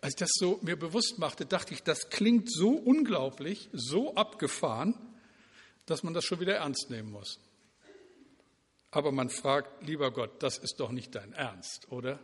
Als 0.00 0.14
ich 0.14 0.18
das 0.18 0.30
so 0.32 0.58
mir 0.62 0.76
bewusst 0.76 1.20
machte, 1.20 1.46
dachte 1.46 1.74
ich, 1.74 1.84
das 1.84 2.10
klingt 2.10 2.50
so 2.50 2.70
unglaublich, 2.70 3.68
so 3.72 4.16
abgefahren, 4.16 4.96
dass 5.90 6.04
man 6.04 6.14
das 6.14 6.24
schon 6.24 6.38
wieder 6.38 6.54
ernst 6.54 6.88
nehmen 6.88 7.10
muss. 7.10 7.40
Aber 8.92 9.10
man 9.10 9.28
fragt, 9.28 9.86
lieber 9.86 10.12
Gott, 10.12 10.42
das 10.42 10.56
ist 10.56 10.78
doch 10.78 10.92
nicht 10.92 11.14
dein 11.14 11.32
Ernst, 11.32 11.90
oder? 11.90 12.20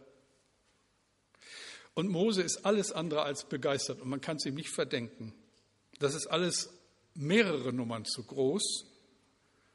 Und 1.94 2.08
Mose 2.08 2.42
ist 2.42 2.64
alles 2.64 2.92
andere 2.92 3.22
als 3.22 3.44
begeistert 3.48 4.00
und 4.00 4.08
man 4.08 4.20
kann 4.20 4.36
es 4.36 4.46
ihm 4.46 4.54
nicht 4.54 4.70
verdenken. 4.70 5.34
Das 5.98 6.14
ist 6.14 6.26
alles 6.28 6.70
mehrere 7.14 7.72
Nummern 7.72 8.04
zu 8.04 8.22
groß 8.22 8.84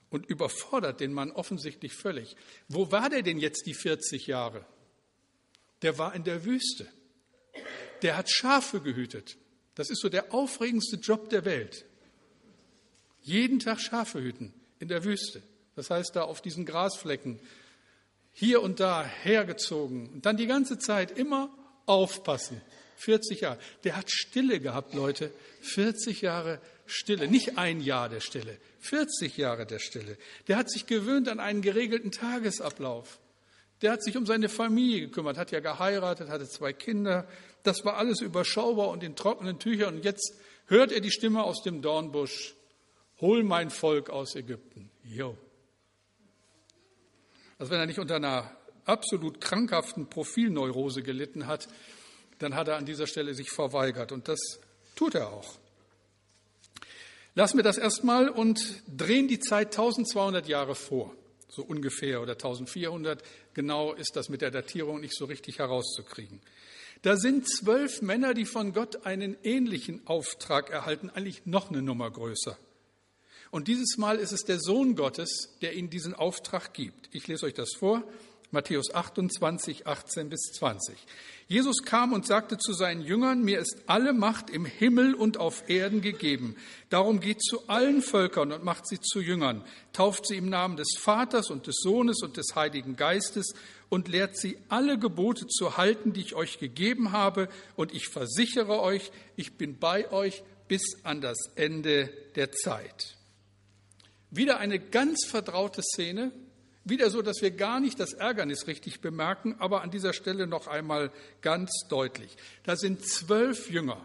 und 0.09 0.25
überfordert 0.25 0.99
den 0.99 1.11
Mann 1.11 1.31
offensichtlich 1.31 1.93
völlig. 1.93 2.35
Wo 2.69 2.91
war 2.91 3.09
der 3.09 3.23
denn 3.23 3.39
jetzt 3.39 3.65
die 3.65 3.73
40 3.73 4.27
Jahre? 4.27 4.65
Der 5.81 5.97
war 5.97 6.15
in 6.15 6.23
der 6.23 6.45
Wüste. 6.45 6.87
Der 8.03 8.15
hat 8.15 8.31
Schafe 8.31 8.81
gehütet. 8.81 9.37
Das 9.75 9.89
ist 9.89 10.01
so 10.01 10.09
der 10.09 10.33
aufregendste 10.33 10.97
Job 10.97 11.29
der 11.29 11.43
Welt. 11.43 11.85
Jeden 13.21 13.59
Tag 13.59 13.79
Schafe 13.79 14.21
hüten 14.21 14.53
in 14.79 14.87
der 14.87 15.03
Wüste. 15.03 15.41
Das 15.75 15.89
heißt, 15.89 16.15
da 16.15 16.23
auf 16.23 16.41
diesen 16.41 16.65
Grasflecken 16.65 17.39
hier 18.33 18.61
und 18.61 18.79
da 18.79 19.03
hergezogen 19.03 20.09
und 20.09 20.25
dann 20.25 20.37
die 20.37 20.47
ganze 20.47 20.79
Zeit 20.79 21.17
immer 21.17 21.49
aufpassen. 21.85 22.61
40 22.97 23.41
Jahre. 23.41 23.57
Der 23.83 23.97
hat 23.97 24.11
Stille 24.11 24.59
gehabt, 24.59 24.93
Leute. 24.93 25.31
40 25.61 26.21
Jahre 26.21 26.59
Stille. 26.85 27.27
Nicht 27.27 27.57
ein 27.57 27.81
Jahr 27.81 28.09
der 28.09 28.19
Stille. 28.19 28.57
40 28.79 29.37
Jahre 29.37 29.65
der 29.65 29.79
Stille. 29.79 30.17
Der 30.47 30.57
hat 30.57 30.69
sich 30.69 30.85
gewöhnt 30.85 31.27
an 31.27 31.39
einen 31.39 31.61
geregelten 31.61 32.11
Tagesablauf. 32.11 33.19
Der 33.81 33.91
hat 33.91 34.03
sich 34.03 34.17
um 34.17 34.27
seine 34.27 34.49
Familie 34.49 35.01
gekümmert, 35.01 35.37
hat 35.37 35.51
ja 35.51 35.59
geheiratet, 35.59 36.29
hatte 36.29 36.47
zwei 36.47 36.73
Kinder. 36.73 37.27
Das 37.63 37.83
war 37.83 37.97
alles 37.97 38.21
überschaubar 38.21 38.89
und 38.89 39.03
in 39.03 39.15
trockenen 39.15 39.57
Tüchern. 39.57 39.95
Und 39.95 40.05
jetzt 40.05 40.35
hört 40.67 40.91
er 40.91 41.01
die 41.01 41.11
Stimme 41.11 41.43
aus 41.43 41.63
dem 41.63 41.81
Dornbusch. 41.81 42.55
Hol 43.21 43.43
mein 43.43 43.69
Volk 43.69 44.09
aus 44.09 44.35
Ägypten. 44.35 44.89
Jo. 45.03 45.37
Also 47.57 47.71
wenn 47.71 47.79
er 47.79 47.85
nicht 47.85 47.99
unter 47.99 48.15
einer 48.15 48.57
absolut 48.85 49.39
krankhaften 49.39 50.09
Profilneurose 50.09 51.03
gelitten 51.03 51.45
hat, 51.45 51.67
dann 52.39 52.55
hat 52.55 52.67
er 52.67 52.77
an 52.77 52.85
dieser 52.85 53.05
Stelle 53.05 53.35
sich 53.35 53.51
verweigert. 53.51 54.11
Und 54.11 54.27
das 54.27 54.39
tut 54.95 55.15
er 55.15 55.31
auch. 55.31 55.59
Lassen 57.35 57.57
wir 57.57 57.63
das 57.63 57.77
erstmal 57.77 58.27
und 58.27 58.81
drehen 58.87 59.27
die 59.27 59.39
Zeit 59.39 59.67
1200 59.67 60.47
Jahre 60.47 60.75
vor, 60.75 61.15
so 61.47 61.63
ungefähr, 61.63 62.21
oder 62.21 62.33
1400. 62.33 63.23
Genau 63.53 63.93
ist 63.93 64.15
das 64.15 64.27
mit 64.27 64.41
der 64.41 64.51
Datierung 64.51 64.99
nicht 64.99 65.15
so 65.15 65.25
richtig 65.25 65.59
herauszukriegen. 65.59 66.41
Da 67.03 67.15
sind 67.15 67.47
zwölf 67.47 68.01
Männer, 68.01 68.33
die 68.33 68.45
von 68.45 68.73
Gott 68.73 69.05
einen 69.05 69.37
ähnlichen 69.43 70.05
Auftrag 70.07 70.69
erhalten, 70.69 71.09
eigentlich 71.09 71.45
noch 71.45 71.69
eine 71.69 71.81
Nummer 71.81 72.11
größer. 72.11 72.57
Und 73.51 73.67
dieses 73.67 73.97
Mal 73.97 74.17
ist 74.17 74.31
es 74.31 74.45
der 74.45 74.59
Sohn 74.59 74.95
Gottes, 74.95 75.49
der 75.61 75.73
ihnen 75.73 75.89
diesen 75.89 76.13
Auftrag 76.13 76.73
gibt. 76.73 77.09
Ich 77.11 77.27
lese 77.27 77.45
euch 77.45 77.53
das 77.53 77.73
vor. 77.77 78.03
Matthäus 78.53 78.93
28, 78.93 79.87
18 79.87 80.29
bis 80.29 80.51
20. 80.53 80.97
Jesus 81.47 81.83
kam 81.83 82.11
und 82.11 82.27
sagte 82.27 82.57
zu 82.57 82.73
seinen 82.73 83.01
Jüngern, 83.01 83.43
mir 83.43 83.59
ist 83.59 83.83
alle 83.87 84.11
Macht 84.11 84.49
im 84.49 84.65
Himmel 84.65 85.13
und 85.13 85.37
auf 85.37 85.69
Erden 85.69 86.01
gegeben. 86.01 86.57
Darum 86.89 87.21
geht 87.21 87.41
zu 87.41 87.67
allen 87.69 88.01
Völkern 88.01 88.51
und 88.51 88.63
macht 88.63 88.87
sie 88.87 88.99
zu 88.99 89.21
Jüngern, 89.21 89.63
tauft 89.93 90.27
sie 90.27 90.35
im 90.35 90.49
Namen 90.49 90.75
des 90.75 90.97
Vaters 90.97 91.49
und 91.49 91.67
des 91.67 91.77
Sohnes 91.77 92.21
und 92.23 92.35
des 92.35 92.55
Heiligen 92.55 92.97
Geistes 92.97 93.53
und 93.87 94.09
lehrt 94.09 94.37
sie 94.37 94.57
alle 94.67 94.99
Gebote 94.99 95.47
zu 95.47 95.77
halten, 95.77 96.11
die 96.11 96.21
ich 96.21 96.35
euch 96.35 96.59
gegeben 96.59 97.13
habe. 97.13 97.47
Und 97.77 97.93
ich 97.93 98.09
versichere 98.09 98.81
euch, 98.81 99.11
ich 99.37 99.57
bin 99.57 99.79
bei 99.79 100.11
euch 100.11 100.43
bis 100.67 101.03
an 101.03 101.21
das 101.21 101.37
Ende 101.55 102.09
der 102.35 102.51
Zeit. 102.51 103.17
Wieder 104.31 104.59
eine 104.59 104.79
ganz 104.79 105.25
vertraute 105.25 105.81
Szene, 105.83 106.31
wieder 106.83 107.09
so, 107.09 107.21
dass 107.21 107.41
wir 107.41 107.51
gar 107.51 107.79
nicht 107.79 107.99
das 107.99 108.13
Ärgernis 108.13 108.65
richtig 108.65 109.01
bemerken, 109.01 109.55
aber 109.59 109.81
an 109.81 109.91
dieser 109.91 110.13
Stelle 110.13 110.47
noch 110.47 110.67
einmal 110.67 111.11
ganz 111.41 111.69
deutlich. 111.89 112.35
Da 112.63 112.75
sind 112.75 113.05
zwölf 113.05 113.69
Jünger. 113.69 114.03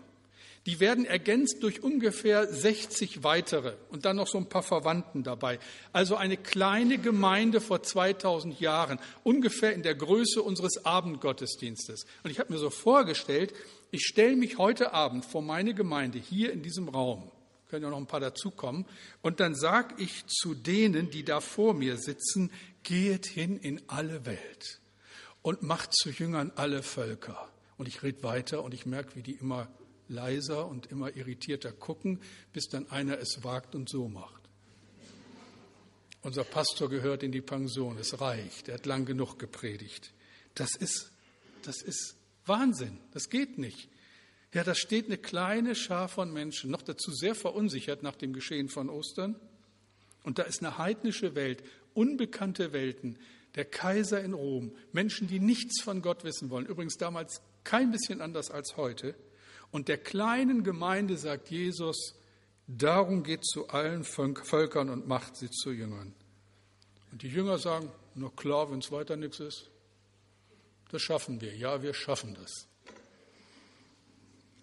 Die 0.66 0.80
werden 0.80 1.06
ergänzt 1.06 1.58
durch 1.62 1.84
ungefähr 1.84 2.52
60 2.52 3.22
weitere 3.22 3.74
und 3.88 4.04
dann 4.04 4.16
noch 4.16 4.26
so 4.26 4.36
ein 4.36 4.48
paar 4.48 4.64
Verwandten 4.64 5.22
dabei. 5.22 5.60
Also 5.92 6.16
eine 6.16 6.36
kleine 6.36 6.98
Gemeinde 6.98 7.60
vor 7.60 7.84
2000 7.84 8.58
Jahren, 8.58 8.98
ungefähr 9.22 9.74
in 9.74 9.84
der 9.84 9.94
Größe 9.94 10.42
unseres 10.42 10.84
Abendgottesdienstes. 10.84 12.04
Und 12.24 12.30
ich 12.32 12.40
habe 12.40 12.52
mir 12.52 12.58
so 12.58 12.70
vorgestellt, 12.70 13.54
ich 13.92 14.02
stelle 14.02 14.34
mich 14.34 14.58
heute 14.58 14.92
Abend 14.92 15.24
vor 15.24 15.40
meine 15.40 15.72
Gemeinde 15.72 16.18
hier 16.18 16.52
in 16.52 16.62
diesem 16.62 16.88
Raum 16.88 17.30
können 17.68 17.84
ja 17.84 17.90
noch 17.90 17.98
ein 17.98 18.06
paar 18.06 18.20
dazukommen. 18.20 18.86
Und 19.22 19.40
dann 19.40 19.54
sage 19.54 19.94
ich 19.98 20.26
zu 20.26 20.54
denen, 20.54 21.10
die 21.10 21.24
da 21.24 21.40
vor 21.40 21.74
mir 21.74 21.96
sitzen, 21.96 22.50
geht 22.82 23.26
hin 23.26 23.58
in 23.58 23.82
alle 23.88 24.24
Welt 24.26 24.80
und 25.42 25.62
macht 25.62 25.94
zu 25.94 26.10
Jüngern 26.10 26.52
alle 26.56 26.82
Völker. 26.82 27.48
Und 27.76 27.88
ich 27.88 28.02
rede 28.02 28.22
weiter 28.22 28.62
und 28.62 28.74
ich 28.74 28.86
merke, 28.86 29.16
wie 29.16 29.22
die 29.22 29.34
immer 29.34 29.68
leiser 30.08 30.66
und 30.66 30.86
immer 30.86 31.16
irritierter 31.16 31.72
gucken, 31.72 32.20
bis 32.52 32.68
dann 32.68 32.90
einer 32.90 33.18
es 33.18 33.42
wagt 33.44 33.74
und 33.74 33.88
so 33.88 34.08
macht. 34.08 34.42
Unser 36.22 36.44
Pastor 36.44 36.88
gehört 36.88 37.22
in 37.22 37.32
die 37.32 37.40
Pension, 37.40 37.98
es 37.98 38.20
reicht, 38.20 38.68
er 38.68 38.74
hat 38.74 38.86
lang 38.86 39.04
genug 39.04 39.38
gepredigt. 39.38 40.12
Das 40.54 40.74
ist, 40.74 41.12
das 41.62 41.82
ist 41.82 42.16
Wahnsinn, 42.46 42.98
das 43.12 43.28
geht 43.28 43.58
nicht. 43.58 43.88
Ja, 44.54 44.64
da 44.64 44.74
steht 44.74 45.06
eine 45.06 45.18
kleine 45.18 45.74
Schar 45.74 46.08
von 46.08 46.32
Menschen, 46.32 46.70
noch 46.70 46.82
dazu 46.82 47.12
sehr 47.12 47.34
verunsichert 47.34 48.02
nach 48.02 48.16
dem 48.16 48.32
Geschehen 48.32 48.68
von 48.68 48.88
Ostern. 48.88 49.36
Und 50.22 50.38
da 50.38 50.44
ist 50.44 50.62
eine 50.62 50.78
heidnische 50.78 51.34
Welt, 51.34 51.62
unbekannte 51.94 52.72
Welten, 52.72 53.18
der 53.54 53.64
Kaiser 53.64 54.22
in 54.22 54.34
Rom, 54.34 54.72
Menschen, 54.92 55.28
die 55.28 55.40
nichts 55.40 55.82
von 55.82 56.02
Gott 56.02 56.24
wissen 56.24 56.50
wollen. 56.50 56.66
Übrigens 56.66 56.96
damals 56.96 57.42
kein 57.64 57.90
bisschen 57.90 58.20
anders 58.20 58.50
als 58.50 58.76
heute. 58.76 59.14
Und 59.70 59.88
der 59.88 59.98
kleinen 59.98 60.62
Gemeinde 60.62 61.16
sagt 61.16 61.50
Jesus, 61.50 62.14
darum 62.66 63.22
geht 63.22 63.44
zu 63.44 63.68
allen 63.68 64.04
Völkern 64.04 64.90
und 64.90 65.06
macht 65.06 65.36
sie 65.36 65.50
zu 65.50 65.72
Jüngern. 65.72 66.14
Und 67.12 67.22
die 67.22 67.28
Jünger 67.28 67.58
sagen, 67.58 67.90
na 68.14 68.30
klar, 68.34 68.70
wenn 68.70 68.78
es 68.78 68.92
weiter 68.92 69.16
nichts 69.16 69.40
ist, 69.40 69.70
das 70.90 71.02
schaffen 71.02 71.40
wir. 71.40 71.54
Ja, 71.56 71.82
wir 71.82 71.94
schaffen 71.94 72.34
das. 72.34 72.68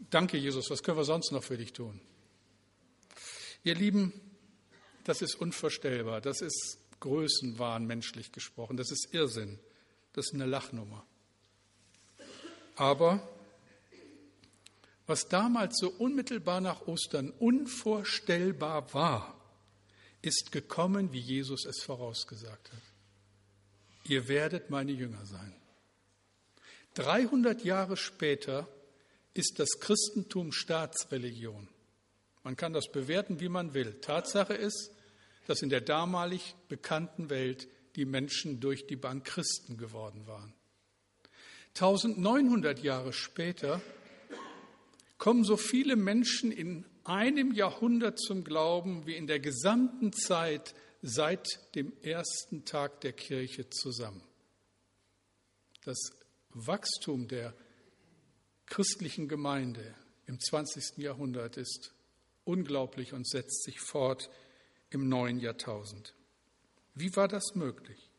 Danke, 0.09 0.37
Jesus. 0.37 0.69
Was 0.69 0.83
können 0.83 0.97
wir 0.97 1.05
sonst 1.05 1.31
noch 1.31 1.43
für 1.43 1.57
dich 1.57 1.73
tun? 1.73 1.99
Ihr 3.63 3.75
Lieben, 3.75 4.13
das 5.03 5.21
ist 5.21 5.35
unvorstellbar. 5.35 6.21
Das 6.21 6.41
ist 6.41 6.77
Größenwahn, 6.99 7.85
menschlich 7.85 8.31
gesprochen. 8.31 8.77
Das 8.77 8.91
ist 8.91 9.13
Irrsinn. 9.13 9.59
Das 10.13 10.27
ist 10.27 10.33
eine 10.33 10.45
Lachnummer. 10.45 11.05
Aber 12.75 13.27
was 15.05 15.27
damals 15.27 15.77
so 15.77 15.89
unmittelbar 15.89 16.61
nach 16.61 16.87
Ostern 16.87 17.31
unvorstellbar 17.31 18.93
war, 18.93 19.37
ist 20.21 20.51
gekommen, 20.51 21.11
wie 21.11 21.19
Jesus 21.19 21.65
es 21.65 21.83
vorausgesagt 21.83 22.71
hat. 22.71 22.81
Ihr 24.05 24.27
werdet 24.27 24.69
meine 24.69 24.91
Jünger 24.91 25.25
sein. 25.25 25.53
300 26.95 27.63
Jahre 27.65 27.97
später 27.97 28.67
ist 29.33 29.59
das 29.59 29.79
Christentum 29.79 30.51
Staatsreligion. 30.51 31.67
Man 32.43 32.55
kann 32.55 32.73
das 32.73 32.91
bewerten, 32.91 33.39
wie 33.39 33.49
man 33.49 33.73
will. 33.73 33.99
Tatsache 34.01 34.53
ist, 34.53 34.91
dass 35.47 35.61
in 35.61 35.69
der 35.69 35.81
damalig 35.81 36.55
bekannten 36.67 37.29
Welt 37.29 37.67
die 37.95 38.05
Menschen 38.05 38.59
durch 38.59 38.87
die 38.87 38.95
Bank 38.95 39.25
Christen 39.25 39.77
geworden 39.77 40.27
waren. 40.27 40.53
1900 41.75 42.83
Jahre 42.83 43.13
später 43.13 43.81
kommen 45.17 45.43
so 45.43 45.57
viele 45.57 45.95
Menschen 45.95 46.51
in 46.51 46.85
einem 47.03 47.51
Jahrhundert 47.53 48.19
zum 48.19 48.43
Glauben 48.43 49.05
wie 49.05 49.15
in 49.15 49.27
der 49.27 49.39
gesamten 49.39 50.13
Zeit 50.13 50.75
seit 51.01 51.59
dem 51.75 51.93
ersten 52.01 52.65
Tag 52.65 53.01
der 53.01 53.13
Kirche 53.13 53.69
zusammen. 53.69 54.21
Das 55.83 55.97
Wachstum 56.51 57.27
der 57.27 57.53
christlichen 58.65 59.27
Gemeinde 59.27 59.95
im 60.25 60.39
20. 60.39 60.97
Jahrhundert 60.97 61.57
ist 61.57 61.93
unglaublich 62.43 63.13
und 63.13 63.27
setzt 63.27 63.63
sich 63.63 63.79
fort 63.79 64.29
im 64.89 65.09
neuen 65.09 65.39
Jahrtausend. 65.39 66.13
Wie 66.95 67.15
war 67.15 67.27
das 67.27 67.55
möglich? 67.55 68.09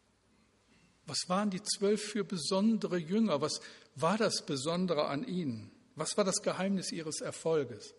Was 1.06 1.28
waren 1.28 1.50
die 1.50 1.62
zwölf 1.62 2.02
für 2.02 2.24
besondere 2.24 2.98
Jünger? 2.98 3.40
Was 3.40 3.60
war 3.94 4.16
das 4.16 4.44
Besondere 4.44 5.06
an 5.06 5.26
ihnen? 5.26 5.70
Was 5.96 6.16
war 6.16 6.24
das 6.24 6.42
Geheimnis 6.42 6.92
ihres 6.92 7.20
Erfolges? 7.20 7.94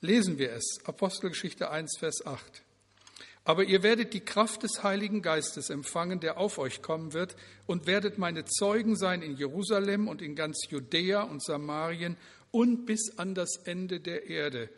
Lesen 0.00 0.38
wir 0.38 0.52
es, 0.52 0.78
Apostelgeschichte 0.84 1.70
1, 1.70 1.98
Vers 1.98 2.24
8. 2.24 2.62
Aber 3.46 3.62
ihr 3.62 3.84
werdet 3.84 4.12
die 4.12 4.24
Kraft 4.24 4.64
des 4.64 4.82
Heiligen 4.82 5.22
Geistes 5.22 5.70
empfangen, 5.70 6.18
der 6.18 6.36
auf 6.36 6.58
euch 6.58 6.82
kommen 6.82 7.12
wird, 7.12 7.36
und 7.66 7.86
werdet 7.86 8.18
meine 8.18 8.44
Zeugen 8.44 8.96
sein 8.96 9.22
in 9.22 9.36
Jerusalem 9.36 10.08
und 10.08 10.20
in 10.20 10.34
ganz 10.34 10.66
Judäa 10.68 11.22
und 11.22 11.40
Samarien 11.44 12.16
und 12.50 12.86
bis 12.86 13.18
an 13.18 13.36
das 13.36 13.56
Ende 13.64 14.00
der 14.00 14.26
Erde. 14.28 14.68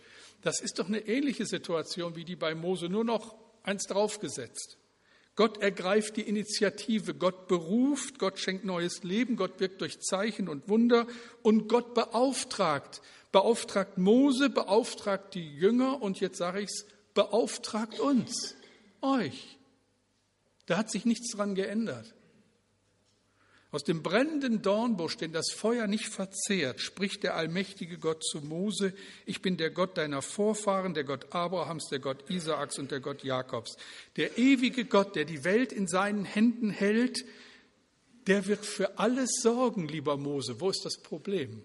Das 0.42 0.60
ist 0.60 0.78
doch 0.78 0.86
eine 0.86 1.00
ähnliche 1.08 1.46
Situation 1.46 2.14
wie 2.14 2.26
die 2.26 2.36
bei 2.36 2.54
Mose, 2.54 2.90
nur 2.90 3.04
noch 3.04 3.36
eins 3.62 3.84
draufgesetzt. 3.84 4.76
Gott 5.34 5.62
ergreift 5.62 6.18
die 6.18 6.28
Initiative, 6.28 7.14
Gott 7.14 7.48
beruft, 7.48 8.18
Gott 8.18 8.38
schenkt 8.38 8.66
neues 8.66 9.02
Leben, 9.02 9.36
Gott 9.36 9.60
wirkt 9.60 9.80
durch 9.80 10.00
Zeichen 10.00 10.46
und 10.46 10.68
Wunder 10.68 11.06
und 11.40 11.68
Gott 11.68 11.94
beauftragt, 11.94 13.00
beauftragt 13.32 13.96
Mose, 13.96 14.50
beauftragt 14.50 15.34
die 15.34 15.54
Jünger 15.54 16.02
und 16.02 16.20
jetzt 16.20 16.36
sage 16.36 16.60
ich 16.60 16.68
es, 16.68 16.86
beauftragt 17.14 17.98
uns, 17.98 18.57
euch. 19.02 19.58
Da 20.66 20.76
hat 20.76 20.90
sich 20.90 21.04
nichts 21.04 21.32
dran 21.32 21.54
geändert. 21.54 22.14
Aus 23.70 23.84
dem 23.84 24.02
brennenden 24.02 24.62
Dornbusch, 24.62 25.18
den 25.18 25.32
das 25.32 25.50
Feuer 25.50 25.86
nicht 25.86 26.06
verzehrt, 26.06 26.80
spricht 26.80 27.22
der 27.22 27.36
allmächtige 27.36 27.98
Gott 27.98 28.24
zu 28.24 28.40
Mose, 28.40 28.94
ich 29.26 29.42
bin 29.42 29.58
der 29.58 29.70
Gott 29.70 29.98
deiner 29.98 30.22
Vorfahren, 30.22 30.94
der 30.94 31.04
Gott 31.04 31.34
Abrahams, 31.34 31.88
der 31.90 31.98
Gott 31.98 32.30
Isaaks 32.30 32.78
und 32.78 32.90
der 32.90 33.00
Gott 33.00 33.24
Jakobs. 33.24 33.76
Der 34.16 34.38
ewige 34.38 34.86
Gott, 34.86 35.16
der 35.16 35.26
die 35.26 35.44
Welt 35.44 35.72
in 35.72 35.86
seinen 35.86 36.24
Händen 36.24 36.70
hält, 36.70 37.26
der 38.26 38.46
wird 38.46 38.64
für 38.64 38.98
alles 38.98 39.30
sorgen, 39.42 39.86
lieber 39.86 40.16
Mose. 40.16 40.60
Wo 40.60 40.70
ist 40.70 40.84
das 40.86 40.96
Problem? 41.02 41.62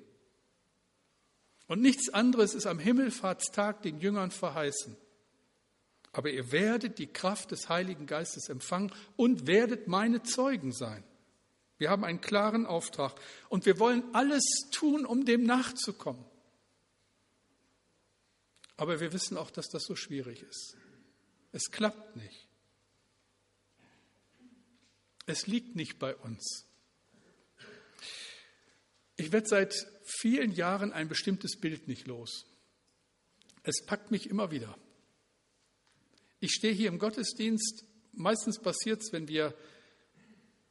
Und 1.67 1.81
nichts 1.81 2.09
anderes 2.09 2.53
ist 2.53 2.65
am 2.65 2.79
Himmelfahrtstag 2.79 3.81
den 3.81 4.01
Jüngern 4.01 4.31
verheißen. 4.31 4.97
Aber 6.13 6.29
ihr 6.29 6.51
werdet 6.51 6.99
die 6.99 7.07
Kraft 7.07 7.51
des 7.51 7.67
Heiligen 7.69 8.05
Geistes 8.05 8.47
empfangen 8.47 8.93
und 9.17 9.47
werdet 9.47 9.87
meine 9.87 10.23
Zeugen 10.23 10.71
sein. 10.71 11.03
Wir 11.79 11.89
haben 11.89 12.05
einen 12.05 12.21
klaren 12.21 12.65
Auftrag 12.65 13.19
und 13.49 13.65
wir 13.65 13.79
wollen 13.79 14.03
alles 14.13 14.43
tun, 14.71 15.05
um 15.05 15.25
dem 15.25 15.43
nachzukommen. 15.43 16.23
Aber 18.77 18.99
wir 18.99 19.11
wissen 19.11 19.37
auch, 19.37 19.51
dass 19.51 19.67
das 19.67 19.83
so 19.83 19.95
schwierig 19.95 20.43
ist. 20.43 20.77
Es 21.51 21.71
klappt 21.71 22.15
nicht. 22.15 22.47
Es 25.25 25.47
liegt 25.47 25.75
nicht 25.75 25.99
bei 25.99 26.15
uns. 26.15 26.65
Ich 29.15 29.31
werde 29.31 29.47
seit 29.47 29.73
vielen 30.03 30.51
Jahren 30.51 30.91
ein 30.91 31.07
bestimmtes 31.07 31.59
Bild 31.59 31.87
nicht 31.87 32.07
los. 32.07 32.45
Es 33.63 33.85
packt 33.85 34.11
mich 34.11 34.29
immer 34.29 34.51
wieder. 34.51 34.77
Ich 36.43 36.51
stehe 36.51 36.73
hier 36.73 36.89
im 36.89 36.99
Gottesdienst. 36.99 37.85
Meistens 38.11 38.59
passiert 38.59 39.01
es, 39.01 39.13
wenn 39.13 39.29
wir 39.29 39.55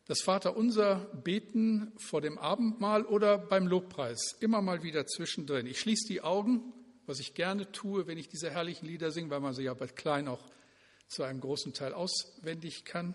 das 0.04 0.20
Vaterunser 0.20 1.10
beten 1.24 1.92
vor 1.96 2.20
dem 2.20 2.36
Abendmahl 2.36 3.06
oder 3.06 3.38
beim 3.38 3.66
Lobpreis, 3.66 4.36
immer 4.40 4.60
mal 4.60 4.82
wieder 4.82 5.06
zwischendrin. 5.06 5.64
Ich 5.66 5.80
schließe 5.80 6.08
die 6.08 6.20
Augen, 6.20 6.74
was 7.06 7.20
ich 7.20 7.32
gerne 7.32 7.72
tue, 7.72 8.06
wenn 8.06 8.18
ich 8.18 8.28
diese 8.28 8.50
herrlichen 8.50 8.84
Lieder 8.84 9.10
singe, 9.12 9.30
weil 9.30 9.40
man 9.40 9.54
sie 9.54 9.62
ja 9.62 9.72
bei 9.72 9.86
klein 9.86 10.28
auch 10.28 10.44
zu 11.08 11.22
einem 11.22 11.40
großen 11.40 11.72
Teil 11.72 11.94
auswendig 11.94 12.84
kann. 12.84 13.14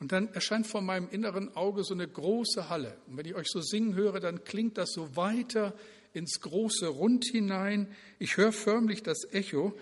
Und 0.00 0.12
dann 0.12 0.28
erscheint 0.28 0.66
vor 0.66 0.80
meinem 0.80 1.10
inneren 1.10 1.54
Auge 1.56 1.84
so 1.84 1.92
eine 1.92 2.08
große 2.08 2.70
Halle. 2.70 2.96
Und 3.06 3.18
wenn 3.18 3.26
ich 3.26 3.34
euch 3.34 3.48
so 3.48 3.60
singen 3.60 3.94
höre, 3.94 4.20
dann 4.20 4.44
klingt 4.44 4.78
das 4.78 4.94
so 4.94 5.14
weiter 5.14 5.74
ins 6.14 6.40
große 6.40 6.86
Rund 6.86 7.26
hinein. 7.26 7.94
Ich 8.18 8.38
höre 8.38 8.52
förmlich 8.52 9.02
das 9.02 9.30
Echo. 9.30 9.76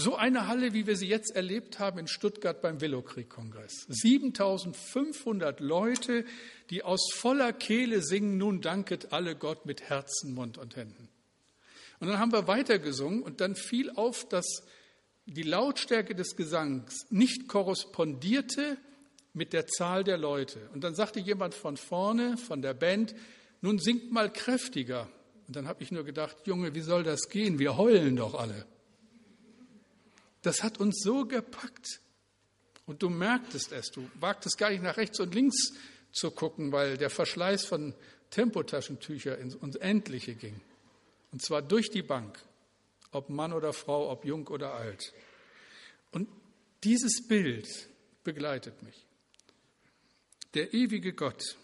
So 0.00 0.16
eine 0.16 0.46
Halle, 0.46 0.72
wie 0.72 0.86
wir 0.86 0.96
sie 0.96 1.08
jetzt 1.08 1.36
erlebt 1.36 1.78
haben 1.78 1.98
in 1.98 2.06
Stuttgart 2.06 2.62
beim 2.62 2.80
Willowkrieg-Kongress. 2.80 3.84
7500 3.90 5.60
Leute, 5.60 6.24
die 6.70 6.82
aus 6.82 7.12
voller 7.12 7.52
Kehle 7.52 8.00
singen, 8.00 8.38
nun 8.38 8.62
danket 8.62 9.12
alle 9.12 9.36
Gott 9.36 9.66
mit 9.66 9.82
Herzen, 9.82 10.32
Mund 10.32 10.56
und 10.56 10.74
Händen. 10.74 11.10
Und 11.98 12.08
dann 12.08 12.18
haben 12.18 12.32
wir 12.32 12.48
weitergesungen 12.48 13.22
und 13.22 13.42
dann 13.42 13.54
fiel 13.54 13.90
auf, 13.90 14.26
dass 14.26 14.62
die 15.26 15.42
Lautstärke 15.42 16.14
des 16.14 16.34
Gesangs 16.34 17.04
nicht 17.10 17.46
korrespondierte 17.46 18.78
mit 19.34 19.52
der 19.52 19.66
Zahl 19.66 20.02
der 20.02 20.16
Leute. 20.16 20.70
Und 20.72 20.82
dann 20.82 20.94
sagte 20.94 21.20
jemand 21.20 21.52
von 21.52 21.76
vorne, 21.76 22.38
von 22.38 22.62
der 22.62 22.72
Band, 22.72 23.14
nun 23.60 23.78
singt 23.78 24.12
mal 24.12 24.32
kräftiger. 24.32 25.10
Und 25.46 25.56
dann 25.56 25.68
habe 25.68 25.82
ich 25.82 25.92
nur 25.92 26.04
gedacht, 26.04 26.38
Junge, 26.46 26.74
wie 26.74 26.80
soll 26.80 27.02
das 27.02 27.28
gehen? 27.28 27.58
Wir 27.58 27.76
heulen 27.76 28.16
doch 28.16 28.34
alle. 28.34 28.64
Das 30.42 30.62
hat 30.62 30.78
uns 30.78 31.02
so 31.02 31.24
gepackt. 31.24 32.00
Und 32.86 33.02
du 33.02 33.08
merktest 33.08 33.72
es, 33.72 33.90
du 33.90 34.10
wagtest 34.18 34.58
gar 34.58 34.70
nicht 34.70 34.82
nach 34.82 34.96
rechts 34.96 35.20
und 35.20 35.34
links 35.34 35.72
zu 36.12 36.30
gucken, 36.30 36.72
weil 36.72 36.96
der 36.96 37.10
Verschleiß 37.10 37.64
von 37.64 37.94
Tempotaschentücher 38.30 39.38
ins 39.38 39.54
Unendliche 39.54 40.34
ging. 40.34 40.60
Und 41.30 41.42
zwar 41.42 41.62
durch 41.62 41.90
die 41.90 42.02
Bank, 42.02 42.38
ob 43.12 43.28
Mann 43.28 43.52
oder 43.52 43.72
Frau, 43.72 44.10
ob 44.10 44.24
jung 44.24 44.46
oder 44.48 44.74
alt. 44.74 45.12
Und 46.10 46.28
dieses 46.82 47.26
Bild 47.26 47.68
begleitet 48.24 48.82
mich. 48.82 49.06
Der 50.54 50.74
ewige 50.74 51.12
Gott, 51.12 51.56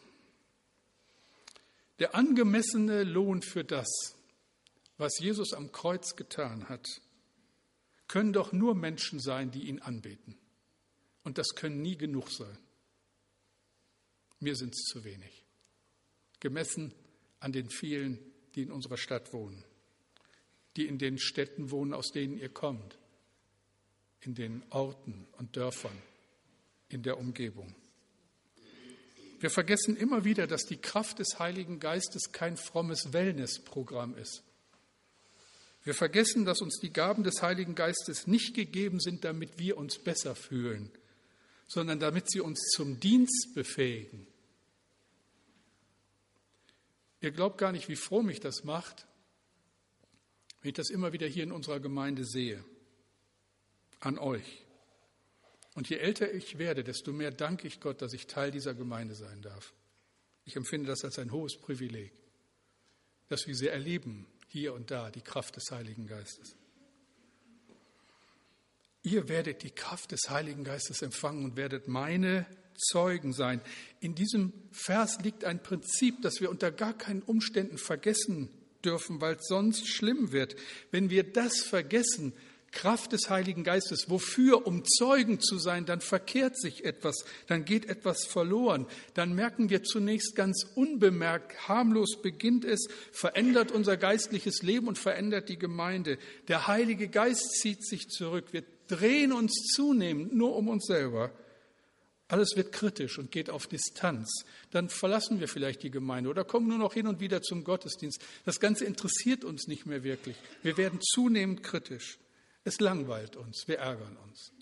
der 1.98 2.14
angemessene 2.14 3.02
Lohn 3.02 3.42
für 3.42 3.64
das, 3.64 3.88
was 4.98 5.18
Jesus 5.18 5.52
am 5.52 5.72
Kreuz 5.72 6.14
getan 6.14 6.68
hat, 6.68 7.00
können 8.08 8.32
doch 8.32 8.52
nur 8.52 8.74
Menschen 8.74 9.20
sein, 9.20 9.50
die 9.50 9.68
ihn 9.68 9.80
anbeten. 9.80 10.36
Und 11.24 11.38
das 11.38 11.54
können 11.54 11.82
nie 11.82 11.96
genug 11.96 12.30
sein. 12.30 12.58
Mir 14.38 14.54
sind 14.54 14.74
es 14.74 14.84
zu 14.84 15.04
wenig. 15.04 15.44
Gemessen 16.40 16.94
an 17.40 17.52
den 17.52 17.70
vielen, 17.70 18.18
die 18.54 18.62
in 18.62 18.70
unserer 18.70 18.96
Stadt 18.96 19.32
wohnen, 19.32 19.64
die 20.76 20.86
in 20.86 20.98
den 20.98 21.18
Städten 21.18 21.70
wohnen, 21.70 21.94
aus 21.94 22.12
denen 22.12 22.38
ihr 22.38 22.48
kommt, 22.48 22.98
in 24.20 24.34
den 24.34 24.62
Orten 24.70 25.26
und 25.32 25.56
Dörfern, 25.56 25.96
in 26.88 27.02
der 27.02 27.18
Umgebung. 27.18 27.74
Wir 29.38 29.50
vergessen 29.50 29.96
immer 29.96 30.24
wieder, 30.24 30.46
dass 30.46 30.62
die 30.64 30.78
Kraft 30.78 31.18
des 31.18 31.38
Heiligen 31.38 31.78
Geistes 31.78 32.32
kein 32.32 32.56
frommes 32.56 33.12
Wellnessprogramm 33.12 34.16
ist. 34.16 34.42
Wir 35.86 35.94
vergessen, 35.94 36.44
dass 36.44 36.62
uns 36.62 36.80
die 36.80 36.92
Gaben 36.92 37.22
des 37.22 37.42
Heiligen 37.42 37.76
Geistes 37.76 38.26
nicht 38.26 38.54
gegeben 38.54 38.98
sind, 38.98 39.22
damit 39.22 39.60
wir 39.60 39.76
uns 39.76 39.98
besser 39.98 40.34
fühlen, 40.34 40.90
sondern 41.68 42.00
damit 42.00 42.28
sie 42.28 42.40
uns 42.40 42.58
zum 42.74 42.98
Dienst 42.98 43.54
befähigen. 43.54 44.26
Ihr 47.20 47.30
glaubt 47.30 47.58
gar 47.58 47.70
nicht, 47.70 47.88
wie 47.88 47.94
froh 47.94 48.22
mich 48.22 48.40
das 48.40 48.64
macht, 48.64 49.06
wenn 50.60 50.70
ich 50.70 50.74
das 50.74 50.90
immer 50.90 51.12
wieder 51.12 51.28
hier 51.28 51.44
in 51.44 51.52
unserer 51.52 51.78
Gemeinde 51.78 52.24
sehe, 52.24 52.64
an 54.00 54.18
euch. 54.18 54.64
Und 55.74 55.88
je 55.88 55.98
älter 55.98 56.34
ich 56.34 56.58
werde, 56.58 56.82
desto 56.82 57.12
mehr 57.12 57.30
danke 57.30 57.68
ich 57.68 57.78
Gott, 57.78 58.02
dass 58.02 58.12
ich 58.12 58.26
Teil 58.26 58.50
dieser 58.50 58.74
Gemeinde 58.74 59.14
sein 59.14 59.40
darf. 59.40 59.72
Ich 60.46 60.56
empfinde 60.56 60.88
das 60.88 61.04
als 61.04 61.20
ein 61.20 61.30
hohes 61.30 61.56
Privileg, 61.56 62.12
dass 63.28 63.46
wir 63.46 63.54
sie 63.54 63.68
erleben, 63.68 64.26
hier 64.46 64.74
und 64.74 64.90
da 64.90 65.10
die 65.10 65.22
Kraft 65.22 65.56
des 65.56 65.70
Heiligen 65.70 66.06
Geistes. 66.06 66.56
ihr 69.02 69.28
werdet 69.28 69.62
die 69.62 69.70
Kraft 69.70 70.10
des 70.10 70.30
Heiligen 70.30 70.64
Geistes 70.64 71.00
empfangen 71.00 71.44
und 71.44 71.56
werdet 71.56 71.86
meine 71.86 72.44
Zeugen 72.76 73.32
sein. 73.32 73.60
In 74.00 74.16
diesem 74.16 74.52
Vers 74.72 75.20
liegt 75.22 75.44
ein 75.44 75.62
Prinzip, 75.62 76.22
das 76.22 76.40
wir 76.40 76.50
unter 76.50 76.72
gar 76.72 76.92
keinen 76.92 77.22
Umständen 77.22 77.78
vergessen 77.78 78.50
dürfen, 78.84 79.20
weil 79.20 79.36
es 79.36 79.46
sonst 79.46 79.88
schlimm 79.88 80.32
wird. 80.32 80.56
Wenn 80.90 81.08
wir 81.08 81.22
das 81.22 81.60
vergessen, 81.60 82.32
Kraft 82.72 83.12
des 83.12 83.30
Heiligen 83.30 83.64
Geistes, 83.64 84.10
wofür, 84.10 84.66
um 84.66 84.84
Zeugen 84.84 85.40
zu 85.40 85.58
sein, 85.58 85.86
dann 85.86 86.00
verkehrt 86.00 86.60
sich 86.60 86.84
etwas, 86.84 87.24
dann 87.46 87.64
geht 87.64 87.86
etwas 87.86 88.26
verloren. 88.26 88.86
Dann 89.14 89.34
merken 89.34 89.70
wir 89.70 89.82
zunächst 89.82 90.36
ganz 90.36 90.66
unbemerkt, 90.74 91.68
harmlos 91.68 92.20
beginnt 92.20 92.64
es, 92.64 92.86
verändert 93.12 93.72
unser 93.72 93.96
geistliches 93.96 94.62
Leben 94.62 94.88
und 94.88 94.98
verändert 94.98 95.48
die 95.48 95.58
Gemeinde. 95.58 96.18
Der 96.48 96.66
Heilige 96.66 97.08
Geist 97.08 97.52
zieht 97.60 97.84
sich 97.86 98.08
zurück. 98.08 98.52
Wir 98.52 98.64
drehen 98.88 99.32
uns 99.32 99.52
zunehmend 99.74 100.34
nur 100.34 100.54
um 100.56 100.68
uns 100.68 100.86
selber. 100.86 101.32
Alles 102.28 102.56
wird 102.56 102.72
kritisch 102.72 103.18
und 103.18 103.30
geht 103.30 103.50
auf 103.50 103.68
Distanz. 103.68 104.44
Dann 104.72 104.88
verlassen 104.88 105.38
wir 105.38 105.46
vielleicht 105.46 105.84
die 105.84 105.92
Gemeinde 105.92 106.28
oder 106.28 106.44
kommen 106.44 106.66
nur 106.66 106.78
noch 106.78 106.94
hin 106.94 107.06
und 107.06 107.20
wieder 107.20 107.40
zum 107.40 107.62
Gottesdienst. 107.62 108.20
Das 108.44 108.58
Ganze 108.58 108.84
interessiert 108.84 109.44
uns 109.44 109.68
nicht 109.68 109.86
mehr 109.86 110.02
wirklich. 110.02 110.36
Wir 110.62 110.76
werden 110.76 111.00
zunehmend 111.00 111.62
kritisch. 111.62 112.18
Es 112.66 112.80
langweilt 112.80 113.36
uns, 113.36 113.68
wir 113.68 113.78
ärgern 113.78 114.16
uns. 114.16 114.52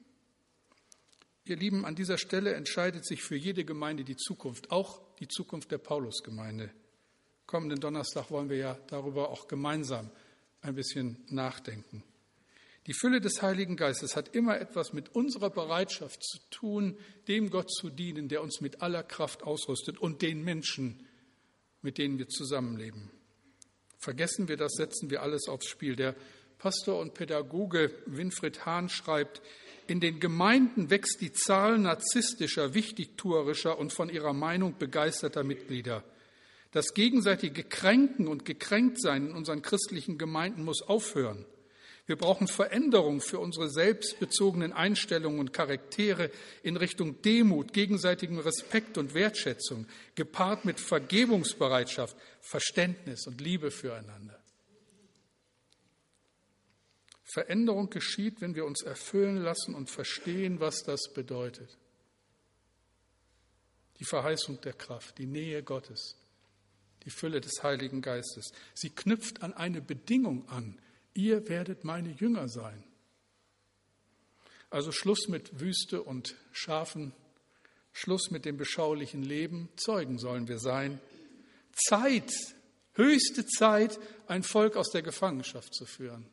Ihr 1.46 1.56
Lieben, 1.56 1.86
an 1.86 1.94
dieser 1.94 2.18
Stelle 2.18 2.52
entscheidet 2.52 3.06
sich 3.06 3.22
für 3.22 3.34
jede 3.34 3.64
Gemeinde 3.64 4.04
die 4.04 4.18
Zukunft, 4.18 4.70
auch 4.70 5.00
die 5.20 5.26
Zukunft 5.26 5.70
der 5.70 5.78
Paulusgemeinde. 5.78 6.70
Kommenden 7.46 7.80
Donnerstag 7.80 8.30
wollen 8.30 8.50
wir 8.50 8.58
ja 8.58 8.78
darüber 8.88 9.30
auch 9.30 9.48
gemeinsam 9.48 10.10
ein 10.60 10.74
bisschen 10.74 11.24
nachdenken. 11.30 12.04
Die 12.86 12.92
Fülle 12.92 13.22
des 13.22 13.40
Heiligen 13.40 13.74
Geistes 13.74 14.16
hat 14.16 14.36
immer 14.36 14.60
etwas 14.60 14.92
mit 14.92 15.14
unserer 15.14 15.48
Bereitschaft 15.48 16.22
zu 16.22 16.40
tun, 16.50 16.98
dem 17.26 17.48
Gott 17.48 17.72
zu 17.72 17.88
dienen, 17.88 18.28
der 18.28 18.42
uns 18.42 18.60
mit 18.60 18.82
aller 18.82 19.02
Kraft 19.02 19.44
ausrüstet 19.44 19.98
und 19.98 20.20
den 20.20 20.44
Menschen, 20.44 21.06
mit 21.80 21.96
denen 21.96 22.18
wir 22.18 22.28
zusammenleben. 22.28 23.10
Vergessen 23.96 24.48
wir 24.48 24.58
das, 24.58 24.74
setzen 24.74 25.08
wir 25.08 25.22
alles 25.22 25.48
aufs 25.48 25.68
Spiel. 25.68 25.96
Der 25.96 26.14
Pastor 26.58 26.98
und 27.00 27.14
Pädagoge 27.14 27.90
Winfried 28.06 28.66
Hahn 28.66 28.88
schreibt, 28.88 29.42
in 29.86 30.00
den 30.00 30.18
Gemeinden 30.18 30.88
wächst 30.88 31.20
die 31.20 31.32
Zahl 31.32 31.78
narzisstischer, 31.78 32.72
wichtigtuerischer 32.72 33.78
und 33.78 33.92
von 33.92 34.08
ihrer 34.08 34.32
Meinung 34.32 34.78
begeisterter 34.78 35.44
Mitglieder. 35.44 36.02
Das 36.72 36.94
gegenseitige 36.94 37.62
Kränken 37.62 38.26
und 38.26 38.44
Gekränktsein 38.44 39.28
in 39.28 39.32
unseren 39.36 39.62
christlichen 39.62 40.18
Gemeinden 40.18 40.64
muss 40.64 40.82
aufhören. 40.82 41.44
Wir 42.06 42.16
brauchen 42.16 42.48
Veränderung 42.48 43.20
für 43.20 43.38
unsere 43.38 43.70
selbstbezogenen 43.70 44.72
Einstellungen 44.72 45.40
und 45.40 45.52
Charaktere 45.54 46.30
in 46.62 46.76
Richtung 46.76 47.22
Demut, 47.22 47.72
gegenseitigem 47.72 48.38
Respekt 48.38 48.98
und 48.98 49.14
Wertschätzung, 49.14 49.86
gepaart 50.14 50.66
mit 50.66 50.80
Vergebungsbereitschaft, 50.80 52.14
Verständnis 52.40 53.26
und 53.26 53.40
Liebe 53.40 53.70
füreinander. 53.70 54.43
Veränderung 57.34 57.90
geschieht, 57.90 58.40
wenn 58.40 58.54
wir 58.54 58.64
uns 58.64 58.82
erfüllen 58.82 59.38
lassen 59.38 59.74
und 59.74 59.90
verstehen, 59.90 60.60
was 60.60 60.84
das 60.84 61.12
bedeutet. 61.12 61.76
Die 63.98 64.04
Verheißung 64.04 64.60
der 64.60 64.72
Kraft, 64.72 65.18
die 65.18 65.26
Nähe 65.26 65.64
Gottes, 65.64 66.16
die 67.04 67.10
Fülle 67.10 67.40
des 67.40 67.60
Heiligen 67.64 68.02
Geistes. 68.02 68.52
Sie 68.72 68.90
knüpft 68.90 69.42
an 69.42 69.52
eine 69.52 69.80
Bedingung 69.80 70.48
an. 70.48 70.78
Ihr 71.12 71.48
werdet 71.48 71.82
meine 71.82 72.10
Jünger 72.10 72.48
sein. 72.48 72.84
Also 74.70 74.92
Schluss 74.92 75.26
mit 75.26 75.58
Wüste 75.58 76.04
und 76.04 76.36
Schafen, 76.52 77.12
Schluss 77.92 78.30
mit 78.30 78.44
dem 78.44 78.56
beschaulichen 78.56 79.24
Leben. 79.24 79.70
Zeugen 79.74 80.20
sollen 80.20 80.46
wir 80.46 80.60
sein. 80.60 81.00
Zeit, 81.72 82.32
höchste 82.92 83.44
Zeit, 83.44 83.98
ein 84.28 84.44
Volk 84.44 84.76
aus 84.76 84.90
der 84.90 85.02
Gefangenschaft 85.02 85.74
zu 85.74 85.84
führen. 85.84 86.30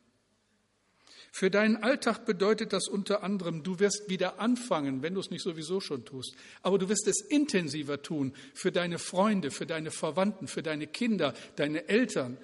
Für 1.34 1.50
deinen 1.50 1.78
Alltag 1.78 2.26
bedeutet 2.26 2.74
das 2.74 2.90
unter 2.90 3.24
anderem, 3.24 3.64
du 3.64 3.80
wirst 3.80 4.10
wieder 4.10 4.40
anfangen, 4.40 5.02
wenn 5.02 5.14
du 5.14 5.22
es 5.22 5.32
nicht 5.32 5.44
sowieso 5.44 5.80
schon 5.80 6.04
tust, 6.04 6.36
aber 6.62 6.78
du 6.78 6.90
wirst 6.90 7.08
es 7.08 7.22
intensiver 7.22 8.02
tun 8.02 8.34
für 8.54 8.72
deine 8.72 9.00
Freunde, 9.00 9.50
für 9.50 9.66
deine 9.66 9.92
Verwandten, 9.92 10.48
für 10.48 10.62
deine 10.62 10.88
Kinder, 10.88 11.34
deine 11.56 11.88
Eltern, 11.88 12.38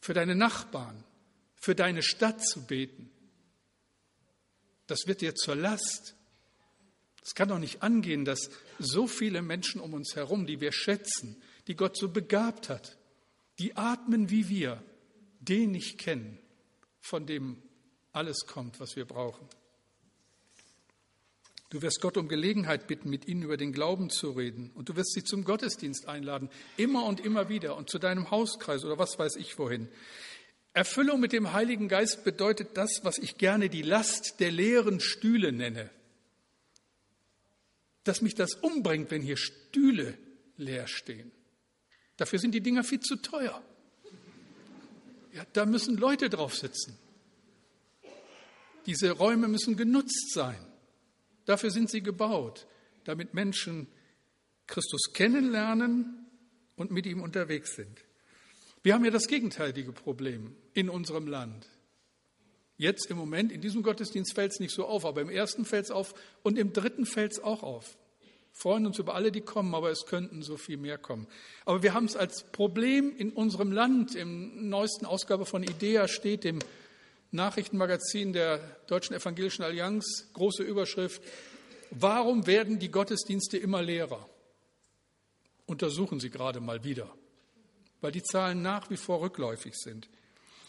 für 0.00 0.12
deine 0.12 0.34
Nachbarn, 0.34 1.02
für 1.56 1.74
deine 1.74 2.02
Stadt 2.02 2.46
zu 2.46 2.66
beten. 2.66 3.10
Das 4.86 5.06
wird 5.06 5.22
dir 5.22 5.34
zur 5.34 5.56
Last. 5.56 6.14
Es 7.22 7.34
kann 7.34 7.48
doch 7.48 7.58
nicht 7.58 7.82
angehen, 7.82 8.26
dass 8.26 8.50
so 8.78 9.06
viele 9.06 9.40
Menschen 9.40 9.80
um 9.80 9.94
uns 9.94 10.14
herum, 10.14 10.46
die 10.46 10.60
wir 10.60 10.72
schätzen, 10.72 11.40
die 11.68 11.76
Gott 11.76 11.96
so 11.96 12.10
begabt 12.10 12.68
hat, 12.68 12.98
die 13.58 13.76
atmen 13.76 14.28
wie 14.28 14.48
wir, 14.48 14.82
den 15.38 15.70
nicht 15.70 15.98
kennen, 15.98 16.38
von 17.00 17.26
dem 17.26 17.62
alles 18.12 18.46
kommt, 18.46 18.80
was 18.80 18.96
wir 18.96 19.04
brauchen. 19.04 19.46
Du 21.70 21.82
wirst 21.82 22.00
Gott 22.00 22.16
um 22.16 22.26
Gelegenheit 22.26 22.88
bitten, 22.88 23.08
mit 23.08 23.28
ihnen 23.28 23.42
über 23.42 23.56
den 23.56 23.72
Glauben 23.72 24.10
zu 24.10 24.32
reden. 24.32 24.72
Und 24.74 24.88
du 24.88 24.96
wirst 24.96 25.12
sie 25.12 25.22
zum 25.22 25.44
Gottesdienst 25.44 26.08
einladen, 26.08 26.50
immer 26.76 27.04
und 27.04 27.20
immer 27.20 27.48
wieder 27.48 27.76
und 27.76 27.88
zu 27.88 28.00
deinem 28.00 28.32
Hauskreis 28.32 28.84
oder 28.84 28.98
was 28.98 29.18
weiß 29.20 29.36
ich 29.36 29.56
wohin. 29.56 29.88
Erfüllung 30.72 31.20
mit 31.20 31.32
dem 31.32 31.52
Heiligen 31.52 31.88
Geist 31.88 32.24
bedeutet 32.24 32.76
das, 32.76 33.00
was 33.04 33.18
ich 33.18 33.38
gerne 33.38 33.68
die 33.68 33.82
Last 33.82 34.40
der 34.40 34.50
leeren 34.50 34.98
Stühle 34.98 35.52
nenne. 35.52 35.90
Dass 38.02 38.20
mich 38.20 38.34
das 38.34 38.54
umbringt, 38.54 39.12
wenn 39.12 39.22
hier 39.22 39.36
Stühle 39.36 40.18
leer 40.56 40.88
stehen. 40.88 41.30
Dafür 42.16 42.40
sind 42.40 42.52
die 42.52 42.60
Dinger 42.60 42.82
viel 42.82 43.00
zu 43.00 43.16
teuer. 43.16 43.62
Ja, 45.32 45.46
da 45.52 45.66
müssen 45.66 45.96
Leute 45.96 46.28
drauf 46.28 46.56
sitzen. 46.56 46.98
Diese 48.86 49.10
Räume 49.12 49.48
müssen 49.48 49.76
genutzt 49.76 50.32
sein. 50.32 50.64
Dafür 51.44 51.70
sind 51.70 51.90
sie 51.90 52.02
gebaut, 52.02 52.66
damit 53.04 53.34
Menschen 53.34 53.88
Christus 54.66 55.12
kennenlernen 55.12 56.26
und 56.76 56.90
mit 56.90 57.06
ihm 57.06 57.20
unterwegs 57.22 57.74
sind. 57.74 58.04
Wir 58.82 58.94
haben 58.94 59.04
ja 59.04 59.10
das 59.10 59.26
gegenteilige 59.26 59.92
Problem 59.92 60.56
in 60.72 60.88
unserem 60.88 61.26
Land. 61.26 61.66
Jetzt 62.76 63.10
im 63.10 63.18
Moment, 63.18 63.52
in 63.52 63.60
diesem 63.60 63.82
Gottesdienst 63.82 64.34
fällt 64.34 64.52
es 64.52 64.60
nicht 64.60 64.74
so 64.74 64.86
auf, 64.86 65.04
aber 65.04 65.20
im 65.20 65.28
ersten 65.28 65.66
fällt 65.66 65.84
es 65.84 65.90
auf 65.90 66.14
und 66.42 66.56
im 66.56 66.72
dritten 66.72 67.04
fällt 67.04 67.32
es 67.32 67.40
auch 67.42 67.62
auf. 67.62 67.98
Wir 68.52 68.58
freuen 68.62 68.86
uns 68.86 68.98
über 68.98 69.14
alle, 69.14 69.30
die 69.30 69.42
kommen, 69.42 69.74
aber 69.74 69.90
es 69.90 70.06
könnten 70.06 70.42
so 70.42 70.56
viel 70.56 70.78
mehr 70.78 70.96
kommen. 70.96 71.26
Aber 71.66 71.82
wir 71.82 71.92
haben 71.92 72.06
es 72.06 72.16
als 72.16 72.44
Problem 72.52 73.14
in 73.14 73.32
unserem 73.32 73.70
Land. 73.70 74.14
Im 74.14 74.70
neuesten 74.70 75.04
Ausgabe 75.04 75.44
von 75.44 75.62
IDEA 75.62 76.08
steht, 76.08 76.44
dem 76.44 76.58
Nachrichtenmagazin 77.32 78.32
der 78.32 78.58
Deutschen 78.86 79.14
Evangelischen 79.14 79.62
Allianz, 79.62 80.28
große 80.32 80.62
Überschrift, 80.62 81.22
warum 81.90 82.46
werden 82.46 82.78
die 82.78 82.90
Gottesdienste 82.90 83.56
immer 83.56 83.82
leerer? 83.82 84.28
Untersuchen 85.66 86.18
Sie 86.18 86.30
gerade 86.30 86.60
mal 86.60 86.82
wieder, 86.82 87.08
weil 88.00 88.10
die 88.10 88.22
Zahlen 88.22 88.62
nach 88.62 88.90
wie 88.90 88.96
vor 88.96 89.20
rückläufig 89.20 89.76
sind. 89.76 90.08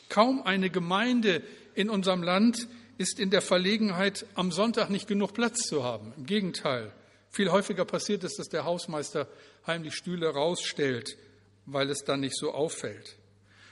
Kaum 0.10 0.44
eine 0.44 0.70
Gemeinde 0.70 1.42
in 1.74 1.90
unserem 1.90 2.22
Land 2.22 2.68
ist 2.98 3.20
in 3.20 3.32
der 3.32 3.42
Verlegenheit, 3.42 4.28
am 4.36 4.52
Sonntag 4.52 4.90
nicht 4.90 5.08
genug 5.08 5.34
Platz 5.34 5.68
zu 5.68 5.84
haben. 5.84 6.14
Im 6.18 6.26
Gegenteil, 6.28 6.94
viel 7.32 7.50
häufiger 7.52 7.86
passiert 7.86 8.24
es, 8.24 8.36
dass 8.36 8.50
der 8.50 8.66
Hausmeister 8.66 9.28
heimlich 9.66 9.96
Stühle 9.96 10.30
rausstellt, 10.30 11.18
weil 11.66 11.90
es 11.90 12.04
dann 12.04 12.20
nicht 12.20 12.36
so 12.36 12.52
auffällt. 12.52 13.18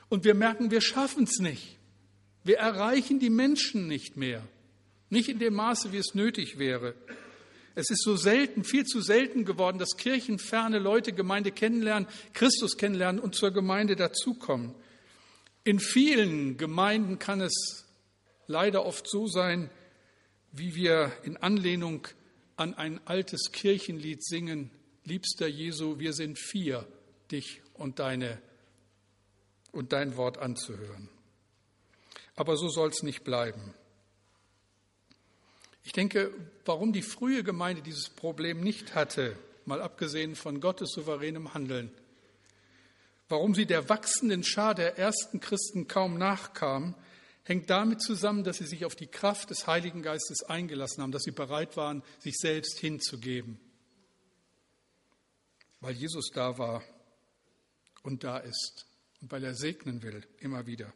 Und 0.07 0.23
wir 0.23 0.33
merken, 0.33 0.71
wir 0.71 0.81
schaffen 0.81 1.25
es 1.25 1.37
nicht. 1.39 1.78
Wir 2.49 2.57
erreichen 2.57 3.19
die 3.19 3.29
Menschen 3.29 3.87
nicht 3.87 4.17
mehr. 4.17 4.41
Nicht 5.11 5.29
in 5.29 5.37
dem 5.37 5.53
Maße, 5.53 5.91
wie 5.91 5.97
es 5.97 6.15
nötig 6.15 6.57
wäre. 6.57 6.95
Es 7.75 7.91
ist 7.91 8.01
so 8.01 8.15
selten, 8.15 8.63
viel 8.63 8.85
zu 8.85 9.01
selten 9.01 9.45
geworden, 9.45 9.77
dass 9.77 9.97
kirchenferne 9.97 10.79
Leute 10.79 11.13
Gemeinde 11.13 11.51
kennenlernen, 11.51 12.07
Christus 12.33 12.75
kennenlernen 12.75 13.21
und 13.21 13.35
zur 13.35 13.51
Gemeinde 13.51 13.95
dazukommen. 13.95 14.73
In 15.63 15.79
vielen 15.79 16.57
Gemeinden 16.57 17.19
kann 17.19 17.39
es 17.39 17.85
leider 18.47 18.83
oft 18.83 19.07
so 19.07 19.27
sein, 19.27 19.69
wie 20.51 20.73
wir 20.73 21.11
in 21.21 21.37
Anlehnung 21.37 22.07
an 22.55 22.73
ein 22.73 22.99
altes 23.05 23.51
Kirchenlied 23.51 24.25
singen, 24.25 24.71
Liebster 25.03 25.47
Jesu, 25.47 25.99
wir 25.99 26.13
sind 26.13 26.39
vier, 26.39 26.87
dich 27.31 27.61
und 27.75 27.99
deine 27.99 28.41
und 29.71 29.93
dein 29.93 30.17
Wort 30.17 30.39
anzuhören. 30.39 31.09
Aber 32.39 32.55
so 32.55 32.69
soll 32.69 32.87
es 32.87 33.03
nicht 33.03 33.25
bleiben. 33.25 33.73
Ich 35.83 35.91
denke, 35.91 36.33
warum 36.63 36.93
die 36.93 37.01
frühe 37.01 37.43
Gemeinde 37.43 37.81
dieses 37.81 38.07
Problem 38.07 38.61
nicht 38.61 38.95
hatte, 38.95 39.37
mal 39.65 39.81
abgesehen 39.81 40.37
von 40.37 40.61
Gottes 40.61 40.91
souveränem 40.93 41.53
Handeln, 41.53 41.91
warum 43.27 43.53
sie 43.55 43.65
der 43.65 43.89
wachsenden 43.89 44.45
Schar 44.45 44.73
der 44.73 44.97
ersten 44.97 45.41
Christen 45.41 45.89
kaum 45.89 46.17
nachkam, 46.17 46.95
hängt 47.43 47.69
damit 47.69 48.01
zusammen, 48.01 48.45
dass 48.45 48.59
sie 48.59 48.67
sich 48.67 48.85
auf 48.85 48.95
die 48.95 49.07
Kraft 49.07 49.49
des 49.49 49.67
Heiligen 49.67 50.01
Geistes 50.01 50.43
eingelassen 50.43 51.03
haben, 51.03 51.11
dass 51.11 51.23
sie 51.23 51.31
bereit 51.31 51.75
waren, 51.75 52.03
sich 52.19 52.37
selbst 52.37 52.79
hinzugeben. 52.79 53.59
Weil 55.81 55.95
Jesus 55.95 56.29
da 56.33 56.57
war 56.57 56.83
und 58.01 58.23
da 58.23 58.37
ist 58.37 58.85
und 59.19 59.29
weil 59.29 59.43
er 59.43 59.55
segnen 59.55 60.01
will, 60.03 60.25
immer 60.39 60.65
wieder. 60.67 60.93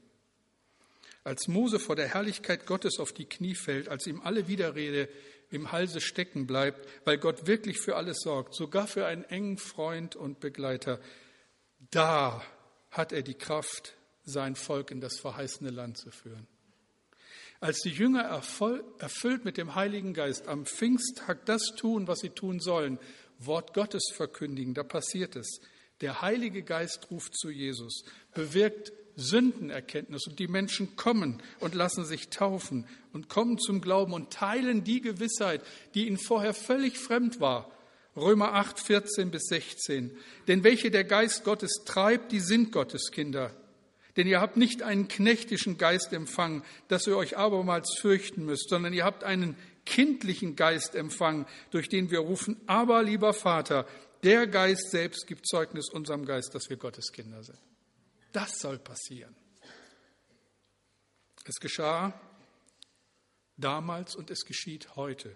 Als 1.23 1.47
Mose 1.47 1.79
vor 1.79 1.95
der 1.95 2.09
Herrlichkeit 2.09 2.65
Gottes 2.65 2.99
auf 2.99 3.13
die 3.13 3.25
Knie 3.25 3.55
fällt, 3.55 3.88
als 3.88 4.07
ihm 4.07 4.21
alle 4.21 4.47
Widerrede 4.47 5.07
im 5.49 5.71
Halse 5.71 6.01
stecken 6.01 6.47
bleibt, 6.47 6.88
weil 7.05 7.17
Gott 7.17 7.47
wirklich 7.47 7.79
für 7.79 7.95
alles 7.95 8.19
sorgt, 8.21 8.55
sogar 8.55 8.88
für 8.88 9.05
einen 9.05 9.23
engen 9.23 9.57
Freund 9.57 10.15
und 10.15 10.39
Begleiter, 10.39 10.99
da 11.91 12.43
hat 12.91 13.13
er 13.13 13.21
die 13.21 13.36
Kraft, 13.36 13.95
sein 14.25 14.55
Volk 14.55 14.91
in 14.91 15.01
das 15.01 15.19
verheißene 15.19 15.69
Land 15.69 15.97
zu 15.97 16.09
führen. 16.09 16.47
Als 17.59 17.79
die 17.81 17.91
Jünger 17.91 18.21
erfüllt 18.99 19.45
mit 19.45 19.57
dem 19.57 19.75
Heiligen 19.75 20.13
Geist 20.13 20.47
am 20.47 20.65
Pfingsttag 20.65 21.45
das 21.45 21.67
tun, 21.77 22.07
was 22.07 22.19
sie 22.19 22.29
tun 22.29 22.59
sollen, 22.59 22.99
Wort 23.38 23.73
Gottes 23.73 24.12
verkündigen, 24.13 24.73
da 24.73 24.83
passiert 24.83 25.36
es. 25.36 25.62
Der 26.01 26.21
Heilige 26.21 26.63
Geist 26.63 27.09
ruft 27.12 27.38
zu 27.38 27.49
Jesus, 27.49 28.03
bewirkt 28.33 28.91
Sündenerkenntnis 29.15 30.28
und 30.28 30.39
die 30.39 30.47
Menschen 30.47 30.95
kommen 30.95 31.41
und 31.60 31.76
lassen 31.76 32.06
sich 32.06 32.30
taufen 32.30 32.86
und 33.13 33.30
kommen 33.30 33.58
zum 33.60 33.82
Glauben 33.82 34.13
und 34.13 34.32
teilen 34.32 34.84
die 34.84 35.02
Gewissheit, 35.02 35.62
die 35.93 36.08
ihnen 36.08 36.17
vorher 36.17 36.54
völlig 36.54 36.97
fremd 36.97 37.39
war. 37.39 37.71
Römer 38.15 38.54
8, 38.54 38.80
14 38.80 39.32
bis 39.32 39.43
16. 39.45 40.12
Denn 40.47 40.63
welche 40.63 40.91
der 40.91 41.04
Geist 41.04 41.43
Gottes 41.43 41.84
treibt, 41.86 42.32
die 42.32 42.39
sind 42.39 42.71
Gottes 42.71 43.12
Kinder. 43.12 43.52
Denn 44.15 44.28
ihr 44.28 44.39
habt 44.39 44.58
nicht 44.58 44.84
einen 44.84 45.08
knechtischen 45.08 45.78
Geist 45.78 46.13
empfangen, 46.13 46.63
dass 46.88 47.08
ihr 47.08 47.17
euch 47.17 47.38
abermals 47.38 47.95
fürchten 47.99 48.45
müsst, 48.45 48.69
sondern 48.69 48.93
ihr 48.93 49.06
habt 49.06 49.23
einen 49.23 49.56
kindlichen 49.86 50.56
Geist 50.56 50.95
empfangen, 50.95 51.45
durch 51.71 51.89
den 51.89 52.12
wir 52.12 52.19
rufen, 52.19 52.58
aber 52.67 53.04
lieber 53.04 53.34
Vater, 53.34 53.88
der 54.23 54.47
Geist 54.47 54.91
selbst 54.91 55.28
gibt 55.28 55.47
Zeugnis 55.47 55.89
unserem 55.89 56.26
Geist, 56.26 56.54
dass 56.56 56.69
wir 56.69 56.78
Gottes 56.78 57.12
Kinder 57.12 57.43
sind. 57.43 57.60
Das 58.34 58.60
soll 58.60 58.80
passieren. 58.80 59.36
Es 61.46 61.56
geschah 61.60 62.19
damals 63.58 64.15
und 64.15 64.30
es 64.32 64.46
geschieht 64.46 64.96
heute. 64.96 65.36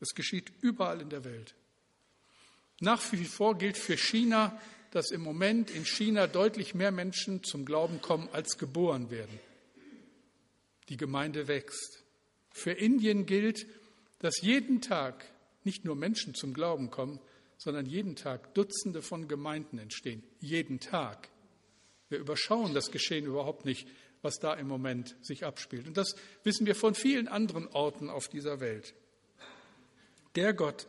Es 0.00 0.14
geschieht 0.14 0.52
überall 0.60 1.00
in 1.00 1.10
der 1.10 1.24
Welt. 1.24 1.54
Nach 2.80 3.10
wie 3.12 3.24
vor 3.24 3.56
gilt 3.56 3.78
für 3.78 3.96
China, 3.96 4.60
dass 4.90 5.10
im 5.10 5.22
Moment 5.22 5.70
in 5.70 5.86
China 5.86 6.26
deutlich 6.26 6.74
mehr 6.74 6.92
Menschen 6.92 7.42
zum 7.42 7.64
Glauben 7.64 8.00
kommen, 8.02 8.28
als 8.32 8.58
geboren 8.58 9.10
werden. 9.10 9.40
Die 10.88 10.96
Gemeinde 10.96 11.48
wächst. 11.48 12.04
Für 12.50 12.72
Indien 12.72 13.26
gilt, 13.26 13.66
dass 14.18 14.40
jeden 14.42 14.80
Tag 14.80 15.24
nicht 15.64 15.84
nur 15.84 15.96
Menschen 15.96 16.34
zum 16.34 16.54
Glauben 16.54 16.90
kommen, 16.90 17.18
sondern 17.56 17.86
jeden 17.86 18.14
Tag 18.14 18.54
Dutzende 18.54 19.02
von 19.02 19.26
Gemeinden 19.26 19.78
entstehen. 19.78 20.22
Jeden 20.40 20.80
Tag. 20.80 21.28
Wir 22.08 22.18
überschauen 22.18 22.74
das 22.74 22.90
Geschehen 22.90 23.26
überhaupt 23.26 23.64
nicht, 23.64 23.88
was 24.22 24.38
da 24.38 24.54
im 24.54 24.68
Moment 24.68 25.16
sich 25.22 25.44
abspielt. 25.44 25.86
Und 25.86 25.96
das 25.96 26.14
wissen 26.42 26.66
wir 26.66 26.74
von 26.74 26.94
vielen 26.94 27.28
anderen 27.28 27.68
Orten 27.68 28.10
auf 28.10 28.28
dieser 28.28 28.60
Welt. 28.60 28.94
Der 30.34 30.52
Gott, 30.52 30.86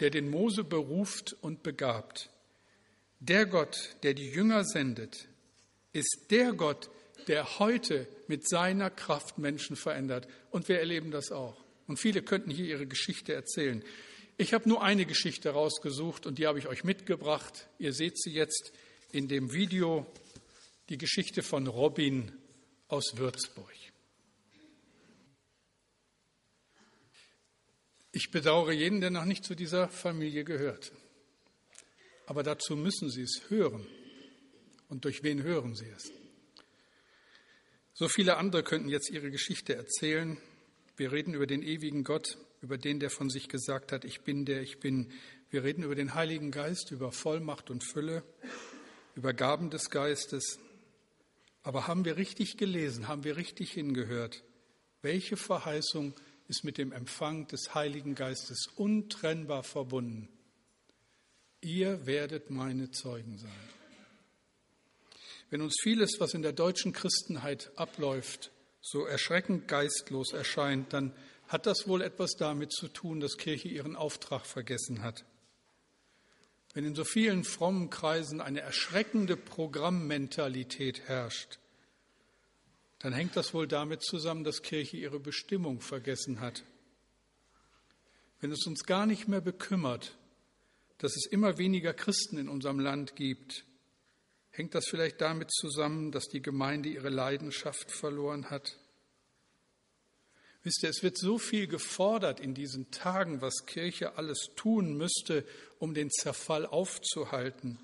der 0.00 0.10
den 0.10 0.30
Mose 0.30 0.64
beruft 0.64 1.36
und 1.40 1.62
begabt, 1.62 2.30
der 3.20 3.46
Gott, 3.46 3.96
der 4.02 4.14
die 4.14 4.28
Jünger 4.28 4.64
sendet, 4.64 5.28
ist 5.92 6.26
der 6.30 6.52
Gott, 6.52 6.90
der 7.28 7.58
heute 7.58 8.06
mit 8.26 8.48
seiner 8.48 8.90
Kraft 8.90 9.38
Menschen 9.38 9.76
verändert. 9.76 10.28
Und 10.50 10.68
wir 10.68 10.78
erleben 10.78 11.10
das 11.10 11.32
auch. 11.32 11.64
Und 11.86 11.98
viele 11.98 12.22
könnten 12.22 12.50
hier 12.50 12.66
ihre 12.66 12.86
Geschichte 12.86 13.32
erzählen. 13.32 13.82
Ich 14.36 14.52
habe 14.52 14.68
nur 14.68 14.82
eine 14.82 15.06
Geschichte 15.06 15.50
rausgesucht 15.50 16.26
und 16.26 16.38
die 16.38 16.46
habe 16.46 16.58
ich 16.58 16.66
euch 16.66 16.82
mitgebracht. 16.82 17.68
Ihr 17.78 17.92
seht 17.92 18.18
sie 18.18 18.32
jetzt 18.32 18.72
in 19.12 19.28
dem 19.28 19.52
Video 19.52 20.06
die 20.88 20.98
Geschichte 20.98 21.42
von 21.42 21.66
Robin 21.66 22.32
aus 22.88 23.16
Würzburg. 23.16 23.72
Ich 28.12 28.30
bedauere 28.30 28.72
jeden, 28.72 29.00
der 29.00 29.10
noch 29.10 29.24
nicht 29.24 29.44
zu 29.44 29.56
dieser 29.56 29.88
Familie 29.88 30.44
gehört. 30.44 30.92
Aber 32.26 32.42
dazu 32.42 32.76
müssen 32.76 33.10
Sie 33.10 33.22
es 33.22 33.42
hören. 33.48 33.86
Und 34.88 35.04
durch 35.04 35.22
wen 35.22 35.42
hören 35.42 35.74
Sie 35.74 35.88
es? 35.88 36.12
So 37.94 38.08
viele 38.08 38.36
andere 38.36 38.62
könnten 38.62 38.88
jetzt 38.88 39.10
ihre 39.10 39.30
Geschichte 39.30 39.74
erzählen. 39.74 40.38
Wir 40.96 41.12
reden 41.12 41.34
über 41.34 41.46
den 41.46 41.62
ewigen 41.62 42.04
Gott, 42.04 42.38
über 42.62 42.78
den, 42.78 43.00
der 43.00 43.10
von 43.10 43.30
sich 43.30 43.48
gesagt 43.48 43.90
hat, 43.90 44.04
ich 44.04 44.20
bin 44.20 44.44
der 44.44 44.62
ich 44.62 44.78
bin. 44.78 45.12
Wir 45.50 45.64
reden 45.64 45.82
über 45.82 45.94
den 45.94 46.14
Heiligen 46.14 46.50
Geist, 46.50 46.92
über 46.92 47.10
Vollmacht 47.12 47.70
und 47.70 47.84
Fülle, 47.84 48.22
über 49.16 49.32
Gaben 49.32 49.70
des 49.70 49.90
Geistes. 49.90 50.60
Aber 51.64 51.88
haben 51.88 52.04
wir 52.04 52.18
richtig 52.18 52.58
gelesen, 52.58 53.08
haben 53.08 53.24
wir 53.24 53.36
richtig 53.36 53.72
hingehört? 53.72 54.44
Welche 55.02 55.36
Verheißung 55.36 56.14
ist 56.46 56.62
mit 56.62 56.78
dem 56.78 56.92
Empfang 56.92 57.46
des 57.48 57.74
Heiligen 57.74 58.14
Geistes 58.14 58.68
untrennbar 58.76 59.62
verbunden? 59.62 60.28
Ihr 61.62 62.06
werdet 62.06 62.50
meine 62.50 62.90
Zeugen 62.90 63.38
sein. 63.38 63.50
Wenn 65.48 65.62
uns 65.62 65.76
vieles, 65.82 66.20
was 66.20 66.34
in 66.34 66.42
der 66.42 66.52
deutschen 66.52 66.92
Christenheit 66.92 67.72
abläuft, 67.76 68.50
so 68.82 69.06
erschreckend 69.06 69.66
geistlos 69.66 70.32
erscheint, 70.34 70.92
dann 70.92 71.14
hat 71.48 71.64
das 71.64 71.88
wohl 71.88 72.02
etwas 72.02 72.32
damit 72.32 72.72
zu 72.72 72.88
tun, 72.88 73.20
dass 73.20 73.38
Kirche 73.38 73.68
ihren 73.68 73.96
Auftrag 73.96 74.44
vergessen 74.44 75.02
hat. 75.02 75.24
Wenn 76.74 76.84
in 76.84 76.94
so 76.96 77.04
vielen 77.04 77.44
frommen 77.44 77.88
Kreisen 77.88 78.40
eine 78.40 78.60
erschreckende 78.60 79.36
Programmmentalität 79.36 81.08
herrscht, 81.08 81.60
dann 82.98 83.12
hängt 83.12 83.36
das 83.36 83.54
wohl 83.54 83.68
damit 83.68 84.02
zusammen, 84.02 84.44
dass 84.44 84.62
Kirche 84.62 84.96
ihre 84.96 85.20
Bestimmung 85.20 85.80
vergessen 85.80 86.40
hat. 86.40 86.64
Wenn 88.40 88.50
es 88.50 88.66
uns 88.66 88.84
gar 88.84 89.06
nicht 89.06 89.28
mehr 89.28 89.40
bekümmert, 89.40 90.16
dass 90.98 91.16
es 91.16 91.26
immer 91.26 91.58
weniger 91.58 91.94
Christen 91.94 92.38
in 92.38 92.48
unserem 92.48 92.80
Land 92.80 93.14
gibt, 93.14 93.64
hängt 94.50 94.74
das 94.74 94.86
vielleicht 94.88 95.20
damit 95.20 95.52
zusammen, 95.52 96.10
dass 96.12 96.28
die 96.28 96.42
Gemeinde 96.42 96.88
ihre 96.88 97.08
Leidenschaft 97.08 97.90
verloren 97.90 98.50
hat? 98.50 98.76
Wisst 100.64 100.82
ihr, 100.82 100.88
es 100.88 101.02
wird 101.02 101.18
so 101.18 101.38
viel 101.38 101.66
gefordert 101.66 102.40
in 102.40 102.54
diesen 102.54 102.90
Tagen, 102.90 103.42
was 103.42 103.66
Kirche 103.66 104.16
alles 104.16 104.48
tun 104.56 104.96
müsste, 104.96 105.44
um 105.78 105.92
den 105.92 106.10
Zerfall 106.10 106.64
aufzuhalten. 106.64 107.78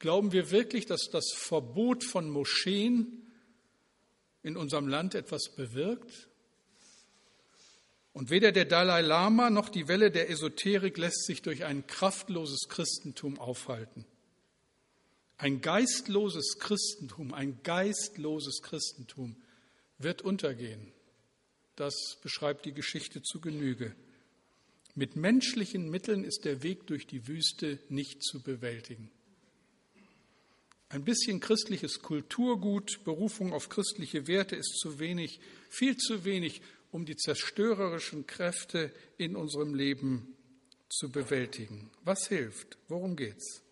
Glauben 0.00 0.32
wir 0.32 0.50
wirklich, 0.50 0.86
dass 0.86 1.08
das 1.10 1.32
Verbot 1.32 2.02
von 2.02 2.28
Moscheen 2.28 3.22
in 4.42 4.56
unserem 4.56 4.88
Land 4.88 5.14
etwas 5.14 5.50
bewirkt? 5.54 6.28
Und 8.12 8.30
weder 8.30 8.50
der 8.50 8.64
Dalai 8.64 9.02
Lama 9.02 9.48
noch 9.48 9.68
die 9.68 9.86
Welle 9.86 10.10
der 10.10 10.28
Esoterik 10.28 10.98
lässt 10.98 11.26
sich 11.26 11.42
durch 11.42 11.64
ein 11.64 11.86
kraftloses 11.86 12.66
Christentum 12.68 13.38
aufhalten. 13.38 14.04
Ein 15.38 15.60
geistloses 15.60 16.58
Christentum, 16.58 17.32
ein 17.32 17.62
geistloses 17.62 18.62
Christentum 18.62 19.36
wird 19.98 20.22
untergehen. 20.22 20.92
Das 21.76 22.18
beschreibt 22.22 22.64
die 22.64 22.72
Geschichte 22.72 23.22
zu 23.22 23.40
Genüge. 23.40 23.94
Mit 24.94 25.14
menschlichen 25.14 25.90
Mitteln 25.90 26.24
ist 26.24 26.46
der 26.46 26.62
Weg 26.62 26.86
durch 26.86 27.06
die 27.06 27.28
Wüste 27.28 27.78
nicht 27.90 28.22
zu 28.22 28.42
bewältigen. 28.42 29.10
Ein 30.88 31.04
bisschen 31.04 31.40
christliches 31.40 32.00
Kulturgut, 32.00 33.04
Berufung 33.04 33.52
auf 33.52 33.68
christliche 33.68 34.26
Werte 34.26 34.56
ist 34.56 34.78
zu 34.78 34.98
wenig, 34.98 35.40
viel 35.68 35.96
zu 35.96 36.24
wenig, 36.24 36.62
um 36.92 37.04
die 37.04 37.16
zerstörerischen 37.16 38.26
Kräfte 38.26 38.92
in 39.18 39.36
unserem 39.36 39.74
Leben 39.74 40.34
zu 40.88 41.10
bewältigen. 41.10 41.90
Was 42.04 42.28
hilft? 42.28 42.78
Worum 42.88 43.16
geht's? 43.16 43.65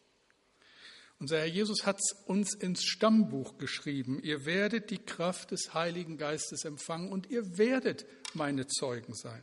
Unser 1.25 1.39
Herr 1.39 1.47
Jesus 1.47 1.87
hat 1.87 2.03
uns 2.27 2.53
ins 2.53 2.85
Stammbuch 2.85 3.57
geschrieben. 3.57 4.21
Ihr 4.23 4.45
werdet 4.45 4.91
die 4.91 4.99
Kraft 4.99 5.53
des 5.53 5.73
Heiligen 5.73 6.19
Geistes 6.19 6.67
empfangen 6.67 7.11
und 7.11 7.31
ihr 7.31 7.57
werdet 7.57 8.05
meine 8.35 8.67
Zeugen 8.67 9.15
sein. 9.15 9.41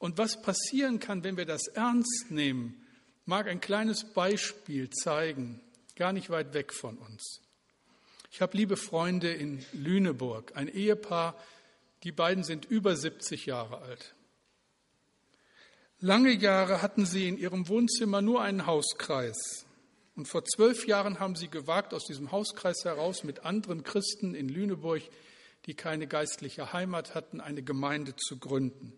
Und 0.00 0.18
was 0.18 0.42
passieren 0.42 0.98
kann, 0.98 1.22
wenn 1.22 1.36
wir 1.36 1.46
das 1.46 1.68
ernst 1.68 2.32
nehmen, 2.32 2.84
mag 3.26 3.46
ein 3.46 3.60
kleines 3.60 4.12
Beispiel 4.12 4.90
zeigen, 4.90 5.60
gar 5.94 6.12
nicht 6.12 6.30
weit 6.30 6.52
weg 6.52 6.74
von 6.74 6.98
uns. 6.98 7.42
Ich 8.32 8.40
habe 8.40 8.56
liebe 8.56 8.76
Freunde 8.76 9.32
in 9.32 9.64
Lüneburg, 9.72 10.56
ein 10.56 10.66
Ehepaar, 10.66 11.40
die 12.02 12.10
beiden 12.10 12.42
sind 12.42 12.64
über 12.64 12.96
70 12.96 13.46
Jahre 13.46 13.82
alt. 13.82 14.16
Lange 16.00 16.32
Jahre 16.32 16.82
hatten 16.82 17.06
sie 17.06 17.28
in 17.28 17.38
ihrem 17.38 17.68
Wohnzimmer 17.68 18.20
nur 18.20 18.42
einen 18.42 18.66
Hauskreis. 18.66 19.65
Und 20.16 20.26
vor 20.26 20.44
zwölf 20.44 20.86
Jahren 20.86 21.20
haben 21.20 21.36
sie 21.36 21.48
gewagt, 21.48 21.94
aus 21.94 22.06
diesem 22.06 22.32
Hauskreis 22.32 22.84
heraus 22.84 23.22
mit 23.22 23.44
anderen 23.44 23.84
Christen 23.84 24.34
in 24.34 24.48
Lüneburg 24.48 25.02
die 25.66 25.74
keine 25.74 26.06
geistliche 26.06 26.72
Heimat 26.72 27.14
hatten, 27.14 27.40
eine 27.40 27.62
Gemeinde 27.62 28.14
zu 28.16 28.38
gründen. 28.38 28.92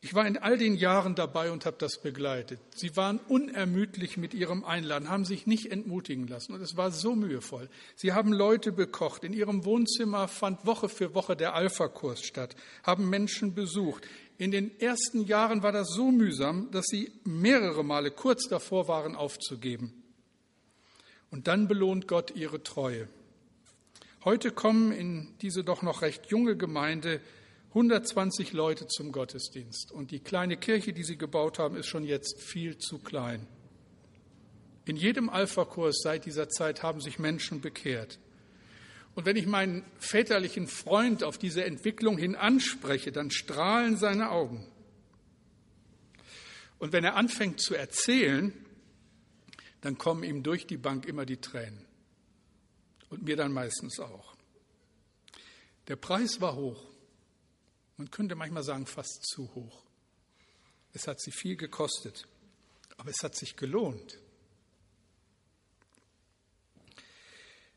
Ich 0.00 0.12
war 0.12 0.26
in 0.26 0.36
all 0.36 0.58
den 0.58 0.74
Jahren 0.74 1.14
dabei 1.14 1.50
und 1.50 1.64
habe 1.64 1.78
das 1.78 2.02
begleitet. 2.02 2.60
Sie 2.74 2.94
waren 2.94 3.20
unermüdlich 3.26 4.18
mit 4.18 4.34
ihrem 4.34 4.62
Einladen, 4.62 5.08
haben 5.08 5.24
sich 5.24 5.46
nicht 5.46 5.72
entmutigen 5.72 6.26
lassen. 6.26 6.52
Und 6.52 6.60
es 6.60 6.76
war 6.76 6.90
so 6.90 7.14
mühevoll. 7.14 7.70
Sie 7.96 8.12
haben 8.12 8.34
Leute 8.34 8.70
bekocht. 8.70 9.24
In 9.24 9.32
ihrem 9.32 9.64
Wohnzimmer 9.64 10.28
fand 10.28 10.66
Woche 10.66 10.90
für 10.90 11.14
Woche 11.14 11.36
der 11.36 11.54
Alpha-Kurs 11.54 12.22
statt, 12.22 12.54
haben 12.82 13.08
Menschen 13.08 13.54
besucht. 13.54 14.06
In 14.36 14.50
den 14.50 14.78
ersten 14.80 15.24
Jahren 15.24 15.62
war 15.62 15.72
das 15.72 15.90
so 15.90 16.10
mühsam, 16.10 16.70
dass 16.72 16.86
sie 16.86 17.12
mehrere 17.24 17.84
Male 17.84 18.10
kurz 18.10 18.48
davor 18.48 18.88
waren, 18.88 19.14
aufzugeben. 19.14 20.02
Und 21.30 21.46
dann 21.46 21.68
belohnt 21.68 22.08
Gott 22.08 22.34
ihre 22.34 22.62
Treue. 22.62 23.08
Heute 24.24 24.50
kommen 24.50 24.90
in 24.90 25.34
diese 25.42 25.62
doch 25.62 25.82
noch 25.82 26.02
recht 26.02 26.26
junge 26.26 26.56
Gemeinde 26.56 27.20
120 27.70 28.52
Leute 28.52 28.86
zum 28.86 29.12
Gottesdienst. 29.12 29.92
Und 29.92 30.10
die 30.10 30.20
kleine 30.20 30.56
Kirche, 30.56 30.92
die 30.92 31.04
sie 31.04 31.18
gebaut 31.18 31.58
haben, 31.58 31.76
ist 31.76 31.86
schon 31.86 32.04
jetzt 32.04 32.40
viel 32.40 32.78
zu 32.78 32.98
klein. 32.98 33.46
In 34.86 34.96
jedem 34.96 35.28
Alpha-Kurs 35.28 36.00
seit 36.02 36.24
dieser 36.24 36.48
Zeit 36.48 36.82
haben 36.82 37.00
sich 37.00 37.18
Menschen 37.18 37.60
bekehrt. 37.60 38.18
Und 39.14 39.26
wenn 39.26 39.36
ich 39.36 39.46
meinen 39.46 39.84
väterlichen 39.98 40.66
Freund 40.66 41.22
auf 41.22 41.38
diese 41.38 41.64
Entwicklung 41.64 42.18
hin 42.18 42.34
anspreche, 42.34 43.12
dann 43.12 43.30
strahlen 43.30 43.96
seine 43.96 44.30
Augen. 44.30 44.66
Und 46.78 46.92
wenn 46.92 47.04
er 47.04 47.16
anfängt 47.16 47.60
zu 47.60 47.74
erzählen, 47.74 48.52
dann 49.80 49.98
kommen 49.98 50.24
ihm 50.24 50.42
durch 50.42 50.66
die 50.66 50.76
Bank 50.76 51.06
immer 51.06 51.26
die 51.26 51.36
Tränen. 51.36 51.84
Und 53.08 53.22
mir 53.22 53.36
dann 53.36 53.52
meistens 53.52 54.00
auch. 54.00 54.34
Der 55.86 55.96
Preis 55.96 56.40
war 56.40 56.56
hoch. 56.56 56.84
Man 57.96 58.10
könnte 58.10 58.34
manchmal 58.34 58.64
sagen, 58.64 58.86
fast 58.86 59.24
zu 59.24 59.54
hoch. 59.54 59.84
Es 60.92 61.06
hat 61.06 61.20
sie 61.20 61.30
viel 61.30 61.56
gekostet, 61.56 62.26
aber 62.96 63.10
es 63.10 63.22
hat 63.22 63.36
sich 63.36 63.56
gelohnt. 63.56 64.18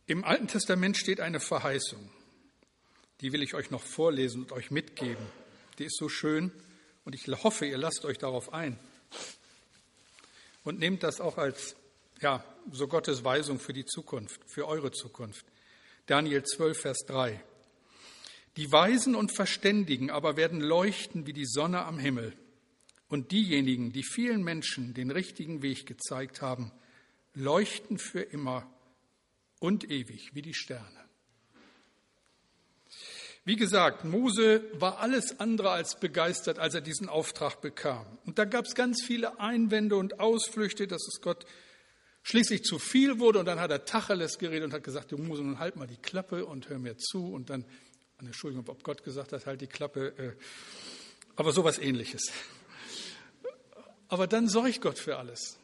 Im 0.09 0.23
Alten 0.23 0.47
Testament 0.47 0.95
steht 0.95 1.19
eine 1.19 1.41
Verheißung, 1.41 2.09
die 3.19 3.33
will 3.33 3.43
ich 3.43 3.55
euch 3.55 3.71
noch 3.71 3.83
vorlesen 3.83 4.43
und 4.43 4.53
euch 4.53 4.71
mitgeben. 4.71 5.25
Die 5.79 5.83
ist 5.83 5.97
so 5.97 6.07
schön 6.07 6.53
und 7.03 7.13
ich 7.13 7.27
hoffe, 7.27 7.65
ihr 7.65 7.77
lasst 7.77 8.05
euch 8.05 8.17
darauf 8.17 8.53
ein 8.53 8.79
und 10.63 10.79
nehmt 10.79 11.03
das 11.03 11.19
auch 11.19 11.37
als 11.37 11.75
ja, 12.21 12.41
so 12.71 12.87
Gottes 12.87 13.25
Weisung 13.25 13.59
für 13.59 13.73
die 13.73 13.83
Zukunft, 13.83 14.39
für 14.47 14.65
eure 14.65 14.91
Zukunft. 14.91 15.45
Daniel 16.05 16.41
12, 16.41 16.79
Vers 16.79 16.99
3. 17.07 17.43
Die 18.55 18.71
Weisen 18.71 19.13
und 19.13 19.35
Verständigen 19.35 20.09
aber 20.09 20.37
werden 20.37 20.61
leuchten 20.61 21.27
wie 21.27 21.33
die 21.33 21.45
Sonne 21.45 21.83
am 21.83 21.99
Himmel. 21.99 22.31
Und 23.09 23.33
diejenigen, 23.33 23.91
die 23.91 24.03
vielen 24.03 24.41
Menschen 24.41 24.93
den 24.93 25.11
richtigen 25.11 25.61
Weg 25.61 25.85
gezeigt 25.85 26.41
haben, 26.41 26.71
leuchten 27.33 27.99
für 27.99 28.21
immer 28.21 28.71
und 29.59 29.89
ewig 29.89 30.33
wie 30.33 30.41
die 30.41 30.53
Sterne. 30.53 30.85
Wie 33.43 33.55
gesagt, 33.55 34.03
Mose 34.03 34.61
war 34.73 34.99
alles 34.99 35.39
andere 35.39 35.71
als 35.71 35.99
begeistert, 35.99 36.59
als 36.59 36.73
er 36.73 36.81
diesen 36.81 37.07
Auftrag 37.07 37.61
bekam. 37.61 38.05
Und 38.25 38.39
da 38.39 38.45
gab 38.45 38.65
es 38.65 38.75
ganz 38.75 39.01
viele 39.01 39.39
Einwände 39.39 39.95
und 39.95 40.19
Ausflüchte, 40.19 40.85
dass 40.85 41.07
es 41.07 41.21
Gott 41.21 41.45
schließlich 42.23 42.63
zu 42.63 42.77
viel 42.77 43.19
wurde. 43.19 43.39
Und 43.39 43.45
dann 43.45 43.61
hat 43.61 43.71
er 43.71 43.85
Tacheles 43.85 44.37
geredet 44.37 44.65
und 44.65 44.73
hat 44.73 44.83
gesagt, 44.83 45.13
du 45.13 45.17
Mose, 45.17 45.43
nun 45.43 45.59
halt 45.59 45.77
mal 45.77 45.87
die 45.87 45.95
Klappe 45.95 46.45
und 46.45 46.67
hör 46.67 46.77
mir 46.77 46.97
zu. 46.97 47.31
Und 47.31 47.49
dann 47.49 47.63
Entschuldigung, 48.19 48.67
ob 48.67 48.83
Gott 48.83 49.03
gesagt 49.03 49.31
hat, 49.31 49.45
halt 49.45 49.61
die 49.61 49.67
Klappe, 49.67 50.07
äh, 50.17 50.33
aber 51.35 51.51
sowas 51.51 51.77
ähnliches. 51.77 52.31
Aber 54.07 54.25
dann 54.25 54.49
sorgt 54.49 54.81
Gott 54.81 54.97
für 54.97 55.17
alles. 55.17 55.59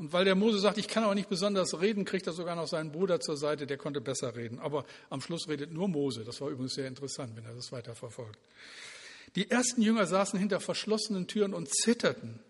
Und 0.00 0.14
weil 0.14 0.24
der 0.24 0.34
Mose 0.34 0.58
sagt, 0.58 0.78
ich 0.78 0.88
kann 0.88 1.04
auch 1.04 1.12
nicht 1.12 1.28
besonders 1.28 1.78
reden, 1.78 2.06
kriegt 2.06 2.26
er 2.26 2.32
sogar 2.32 2.56
noch 2.56 2.66
seinen 2.66 2.90
Bruder 2.90 3.20
zur 3.20 3.36
Seite, 3.36 3.66
der 3.66 3.76
konnte 3.76 4.00
besser 4.00 4.34
reden. 4.34 4.58
Aber 4.58 4.86
am 5.10 5.20
Schluss 5.20 5.46
redet 5.46 5.74
nur 5.74 5.88
Mose. 5.88 6.24
Das 6.24 6.40
war 6.40 6.48
übrigens 6.48 6.72
sehr 6.72 6.88
interessant, 6.88 7.36
wenn 7.36 7.44
er 7.44 7.52
das 7.52 7.70
weiter 7.70 7.94
verfolgt. 7.94 8.38
Die 9.36 9.50
ersten 9.50 9.82
Jünger 9.82 10.06
saßen 10.06 10.38
hinter 10.38 10.58
verschlossenen 10.58 11.26
Türen 11.26 11.52
und 11.52 11.68
zitterten. 11.68 12.40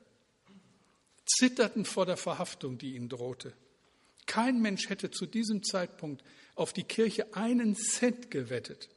Zitterten 1.26 1.84
vor 1.84 2.06
der 2.06 2.16
Verhaftung, 2.16 2.78
die 2.78 2.94
ihnen 2.94 3.08
drohte. 3.08 3.52
Kein 4.26 4.62
Mensch 4.62 4.88
hätte 4.88 5.10
zu 5.10 5.26
diesem 5.26 5.64
Zeitpunkt 5.64 6.22
auf 6.54 6.72
die 6.72 6.84
Kirche 6.84 7.34
einen 7.34 7.74
Cent 7.74 8.30
gewettet. 8.30 8.90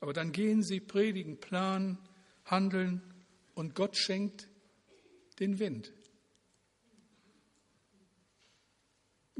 Aber 0.00 0.12
dann 0.12 0.32
gehen 0.32 0.62
sie, 0.62 0.80
predigen, 0.80 1.40
planen, 1.40 1.96
handeln 2.44 3.00
und 3.54 3.74
Gott 3.74 3.96
schenkt 3.96 4.48
den 5.38 5.58
Wind. 5.58 5.94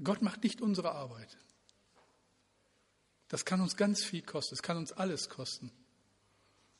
Gott 0.02 0.22
macht 0.22 0.42
nicht 0.42 0.60
unsere 0.60 0.92
Arbeit. 0.92 1.36
Das 3.28 3.44
kann 3.44 3.60
uns 3.60 3.76
ganz 3.76 4.02
viel 4.02 4.22
kosten, 4.22 4.54
es 4.54 4.62
kann 4.62 4.76
uns 4.76 4.92
alles 4.92 5.28
kosten. 5.28 5.70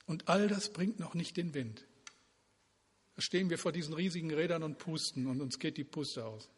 Und 0.06 0.28
all 0.28 0.48
das 0.48 0.72
bringt 0.72 0.98
noch 0.98 1.14
nicht 1.14 1.36
den 1.36 1.54
Wind. 1.54 1.86
Da 3.14 3.22
stehen 3.22 3.50
wir 3.50 3.58
vor 3.58 3.70
diesen 3.70 3.94
riesigen 3.94 4.32
Rädern 4.32 4.62
und 4.62 4.78
pusten 4.78 5.26
und 5.26 5.40
uns 5.40 5.58
geht 5.58 5.76
die 5.76 5.84
Puste 5.84 6.24
aus. 6.24 6.48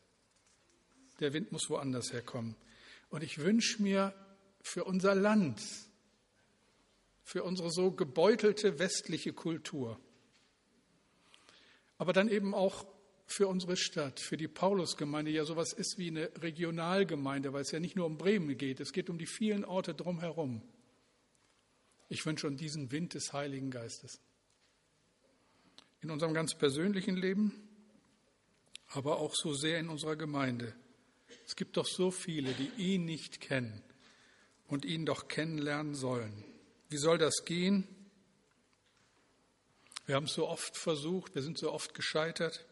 Der 1.21 1.33
Wind 1.33 1.53
muss 1.53 1.69
woanders 1.69 2.13
herkommen. 2.13 2.57
Und 3.11 3.23
ich 3.23 3.39
wünsche 3.39 3.83
mir 3.83 4.15
für 4.63 4.85
unser 4.85 5.15
Land, 5.15 5.61
für 7.25 7.45
unsere 7.45 7.71
so 7.71 7.91
gebeutelte 7.91 8.79
westliche 8.79 9.33
Kultur. 9.33 10.01
Aber 11.99 12.13
dann 12.13 12.29
eben 12.29 12.55
auch 12.55 12.87
für 13.27 13.49
unsere 13.49 13.77
Stadt, 13.77 14.21
für 14.21 14.37
die 14.37 14.49
Paulusgemeinde 14.49 15.31
ja 15.31 15.45
sowas 15.45 15.73
ist 15.73 15.99
wie 15.99 16.09
eine 16.09 16.31
Regionalgemeinde, 16.43 17.53
weil 17.53 17.63
es 17.63 17.71
ja 17.71 17.81
nicht 17.81 17.97
nur 17.97 18.07
um 18.07 18.19
Bremen 18.19 18.57
geht, 18.57 18.81
es 18.81 18.93
geht 18.93 19.09
um 19.09 19.19
die 19.19 19.27
vielen 19.27 19.65
Orte 19.65 19.95
drumherum. 19.95 20.63
Ich 22.09 22.27
wünsche 22.27 22.47
uns 22.47 22.61
diesen 22.61 22.93
Wind 22.93 23.15
des 23.15 23.33
Heiligen 23.33 23.71
Geistes. 23.71 24.21
In 26.03 26.11
unserem 26.11 26.35
ganz 26.35 26.55
persönlichen 26.55 27.17
Leben, 27.17 27.69
aber 28.89 29.19
auch 29.19 29.35
so 29.35 29.55
sehr 29.55 29.79
in 29.79 29.89
unserer 29.89 30.17
Gemeinde. 30.17 30.75
Es 31.47 31.57
gibt 31.57 31.77
doch 31.77 31.87
so 31.87 32.11
viele, 32.11 32.53
die 32.53 32.71
ihn 32.77 33.05
nicht 33.05 33.41
kennen 33.41 33.83
und 34.67 34.85
ihn 34.85 35.07
doch 35.07 35.29
kennenlernen 35.29 35.95
sollen. 35.95 36.45
Wie 36.89 36.99
soll 36.99 37.19
das 37.19 37.45
gehen? 37.45 37.89
Wir 40.05 40.17
haben 40.17 40.25
es 40.25 40.35
so 40.35 40.49
oft 40.49 40.77
versucht, 40.77 41.35
wir 41.35 41.43
sind 41.43 41.57
so 41.57 41.73
oft 41.73 41.95
gescheitert. 41.95 42.67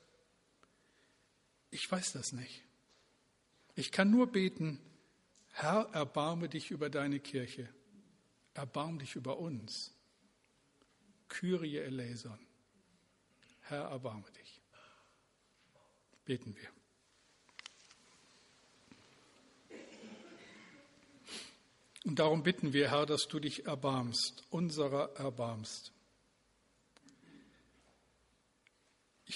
Ich 1.70 1.90
weiß 1.90 2.12
das 2.12 2.32
nicht. 2.32 2.62
Ich 3.74 3.92
kann 3.92 4.10
nur 4.10 4.26
beten, 4.26 4.80
Herr, 5.52 5.88
erbarme 5.92 6.48
dich 6.48 6.70
über 6.70 6.90
deine 6.90 7.20
Kirche. 7.20 7.68
Erbarm 8.54 8.98
dich 8.98 9.16
über 9.16 9.38
uns. 9.38 9.94
Kyrie 11.28 11.78
eleison. 11.78 12.38
Herr, 13.60 13.84
erbarme 13.84 14.30
dich. 14.32 14.60
Beten 16.24 16.56
wir. 16.56 16.68
Und 22.04 22.18
darum 22.18 22.42
bitten 22.42 22.72
wir, 22.72 22.90
Herr, 22.90 23.06
dass 23.06 23.28
du 23.28 23.38
dich 23.38 23.66
erbarmst, 23.66 24.44
unserer 24.50 25.14
erbarmst. 25.16 25.92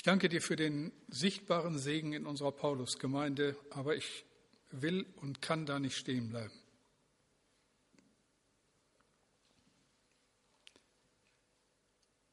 Ich 0.05 0.07
danke 0.07 0.29
dir 0.29 0.43
für 0.43 0.55
den 0.55 0.93
sichtbaren 1.09 1.79
Segen 1.79 2.12
in 2.12 2.27
unserer 2.27 2.53
Paulusgemeinde, 2.53 3.57
aber 3.71 3.97
ich 3.97 4.27
will 4.71 5.07
und 5.17 5.40
kann 5.40 5.64
da 5.64 5.79
nicht 5.79 5.97
stehen 5.97 6.29
bleiben. 6.29 6.53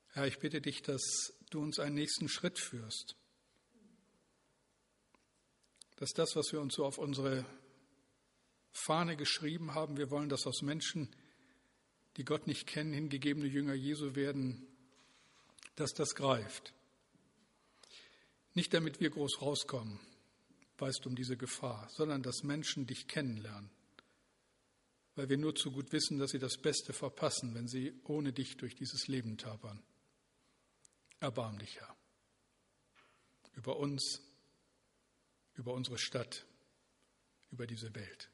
Herr, 0.10 0.28
ich 0.28 0.39
bitte 0.39 0.59
dich, 0.59 0.82
dass 0.82 1.34
du 1.49 1.61
uns 1.61 1.80
einen 1.80 1.95
nächsten 1.95 2.28
Schritt 2.28 2.59
führst, 2.59 3.15
dass 5.95 6.11
das, 6.11 6.36
was 6.36 6.51
wir 6.51 6.59
uns 6.59 6.74
so 6.74 6.84
auf 6.84 6.97
unsere 6.97 7.45
Fahne 8.74 9.15
geschrieben 9.15 9.76
haben, 9.76 9.95
wir 9.95 10.11
wollen, 10.11 10.28
dass 10.28 10.45
aus 10.45 10.61
Menschen, 10.61 11.07
die 12.17 12.26
Gott 12.26 12.47
nicht 12.47 12.67
kennen, 12.67 12.91
hingegebene 12.91 13.47
Jünger 13.47 13.76
Jesu 13.76 14.15
werden, 14.15 14.67
dass 15.78 15.93
das 15.93 16.15
greift. 16.15 16.74
Nicht 18.54 18.74
damit 18.74 18.99
wir 18.99 19.10
groß 19.10 19.41
rauskommen, 19.41 19.99
weißt 20.78 21.06
du 21.06 21.10
um 21.10 21.16
diese 21.16 21.38
Gefahr, 21.38 21.88
sondern 21.89 22.24
dass 22.24 22.43
Menschen 22.43 22.86
dich 22.86 23.08
kennenlernen, 23.08 23.70
weil 25.16 25.30
wir 25.30 25.38
nur 25.38 25.56
zu 25.56 25.72
gut 25.72 25.91
wissen, 25.93 26.20
dass 26.20 26.32
sie 26.32 26.39
das 26.39 26.58
Beste 26.58 26.91
verpassen, 26.93 27.54
wenn 27.56 27.68
sie 27.68 27.93
ohne 28.04 28.34
dich 28.34 28.58
durch 28.58 28.76
dieses 28.76 29.08
Leben 29.08 29.38
tapern. 29.38 29.82
Erbarm 31.20 31.60
dich, 31.60 31.80
Herr, 31.80 31.95
über 33.56 33.78
uns, 33.78 34.22
über 35.54 35.74
unsere 35.74 35.97
Stadt, 35.97 36.45
über 37.52 37.68
diese 37.68 37.93
Welt. 37.93 38.30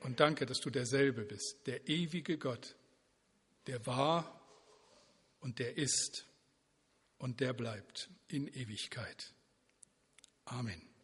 Und 0.00 0.20
danke, 0.20 0.46
dass 0.46 0.60
du 0.60 0.70
derselbe 0.70 1.24
bist, 1.24 1.66
der 1.66 1.88
ewige 1.88 2.38
Gott, 2.38 2.76
der 3.66 3.84
war 3.86 4.40
und 5.40 5.58
der 5.58 5.76
ist 5.76 6.25
und 7.18 7.40
der 7.40 7.52
bleibt 7.52 8.10
in 8.28 8.46
Ewigkeit. 8.48 9.34
Amen. 10.44 10.95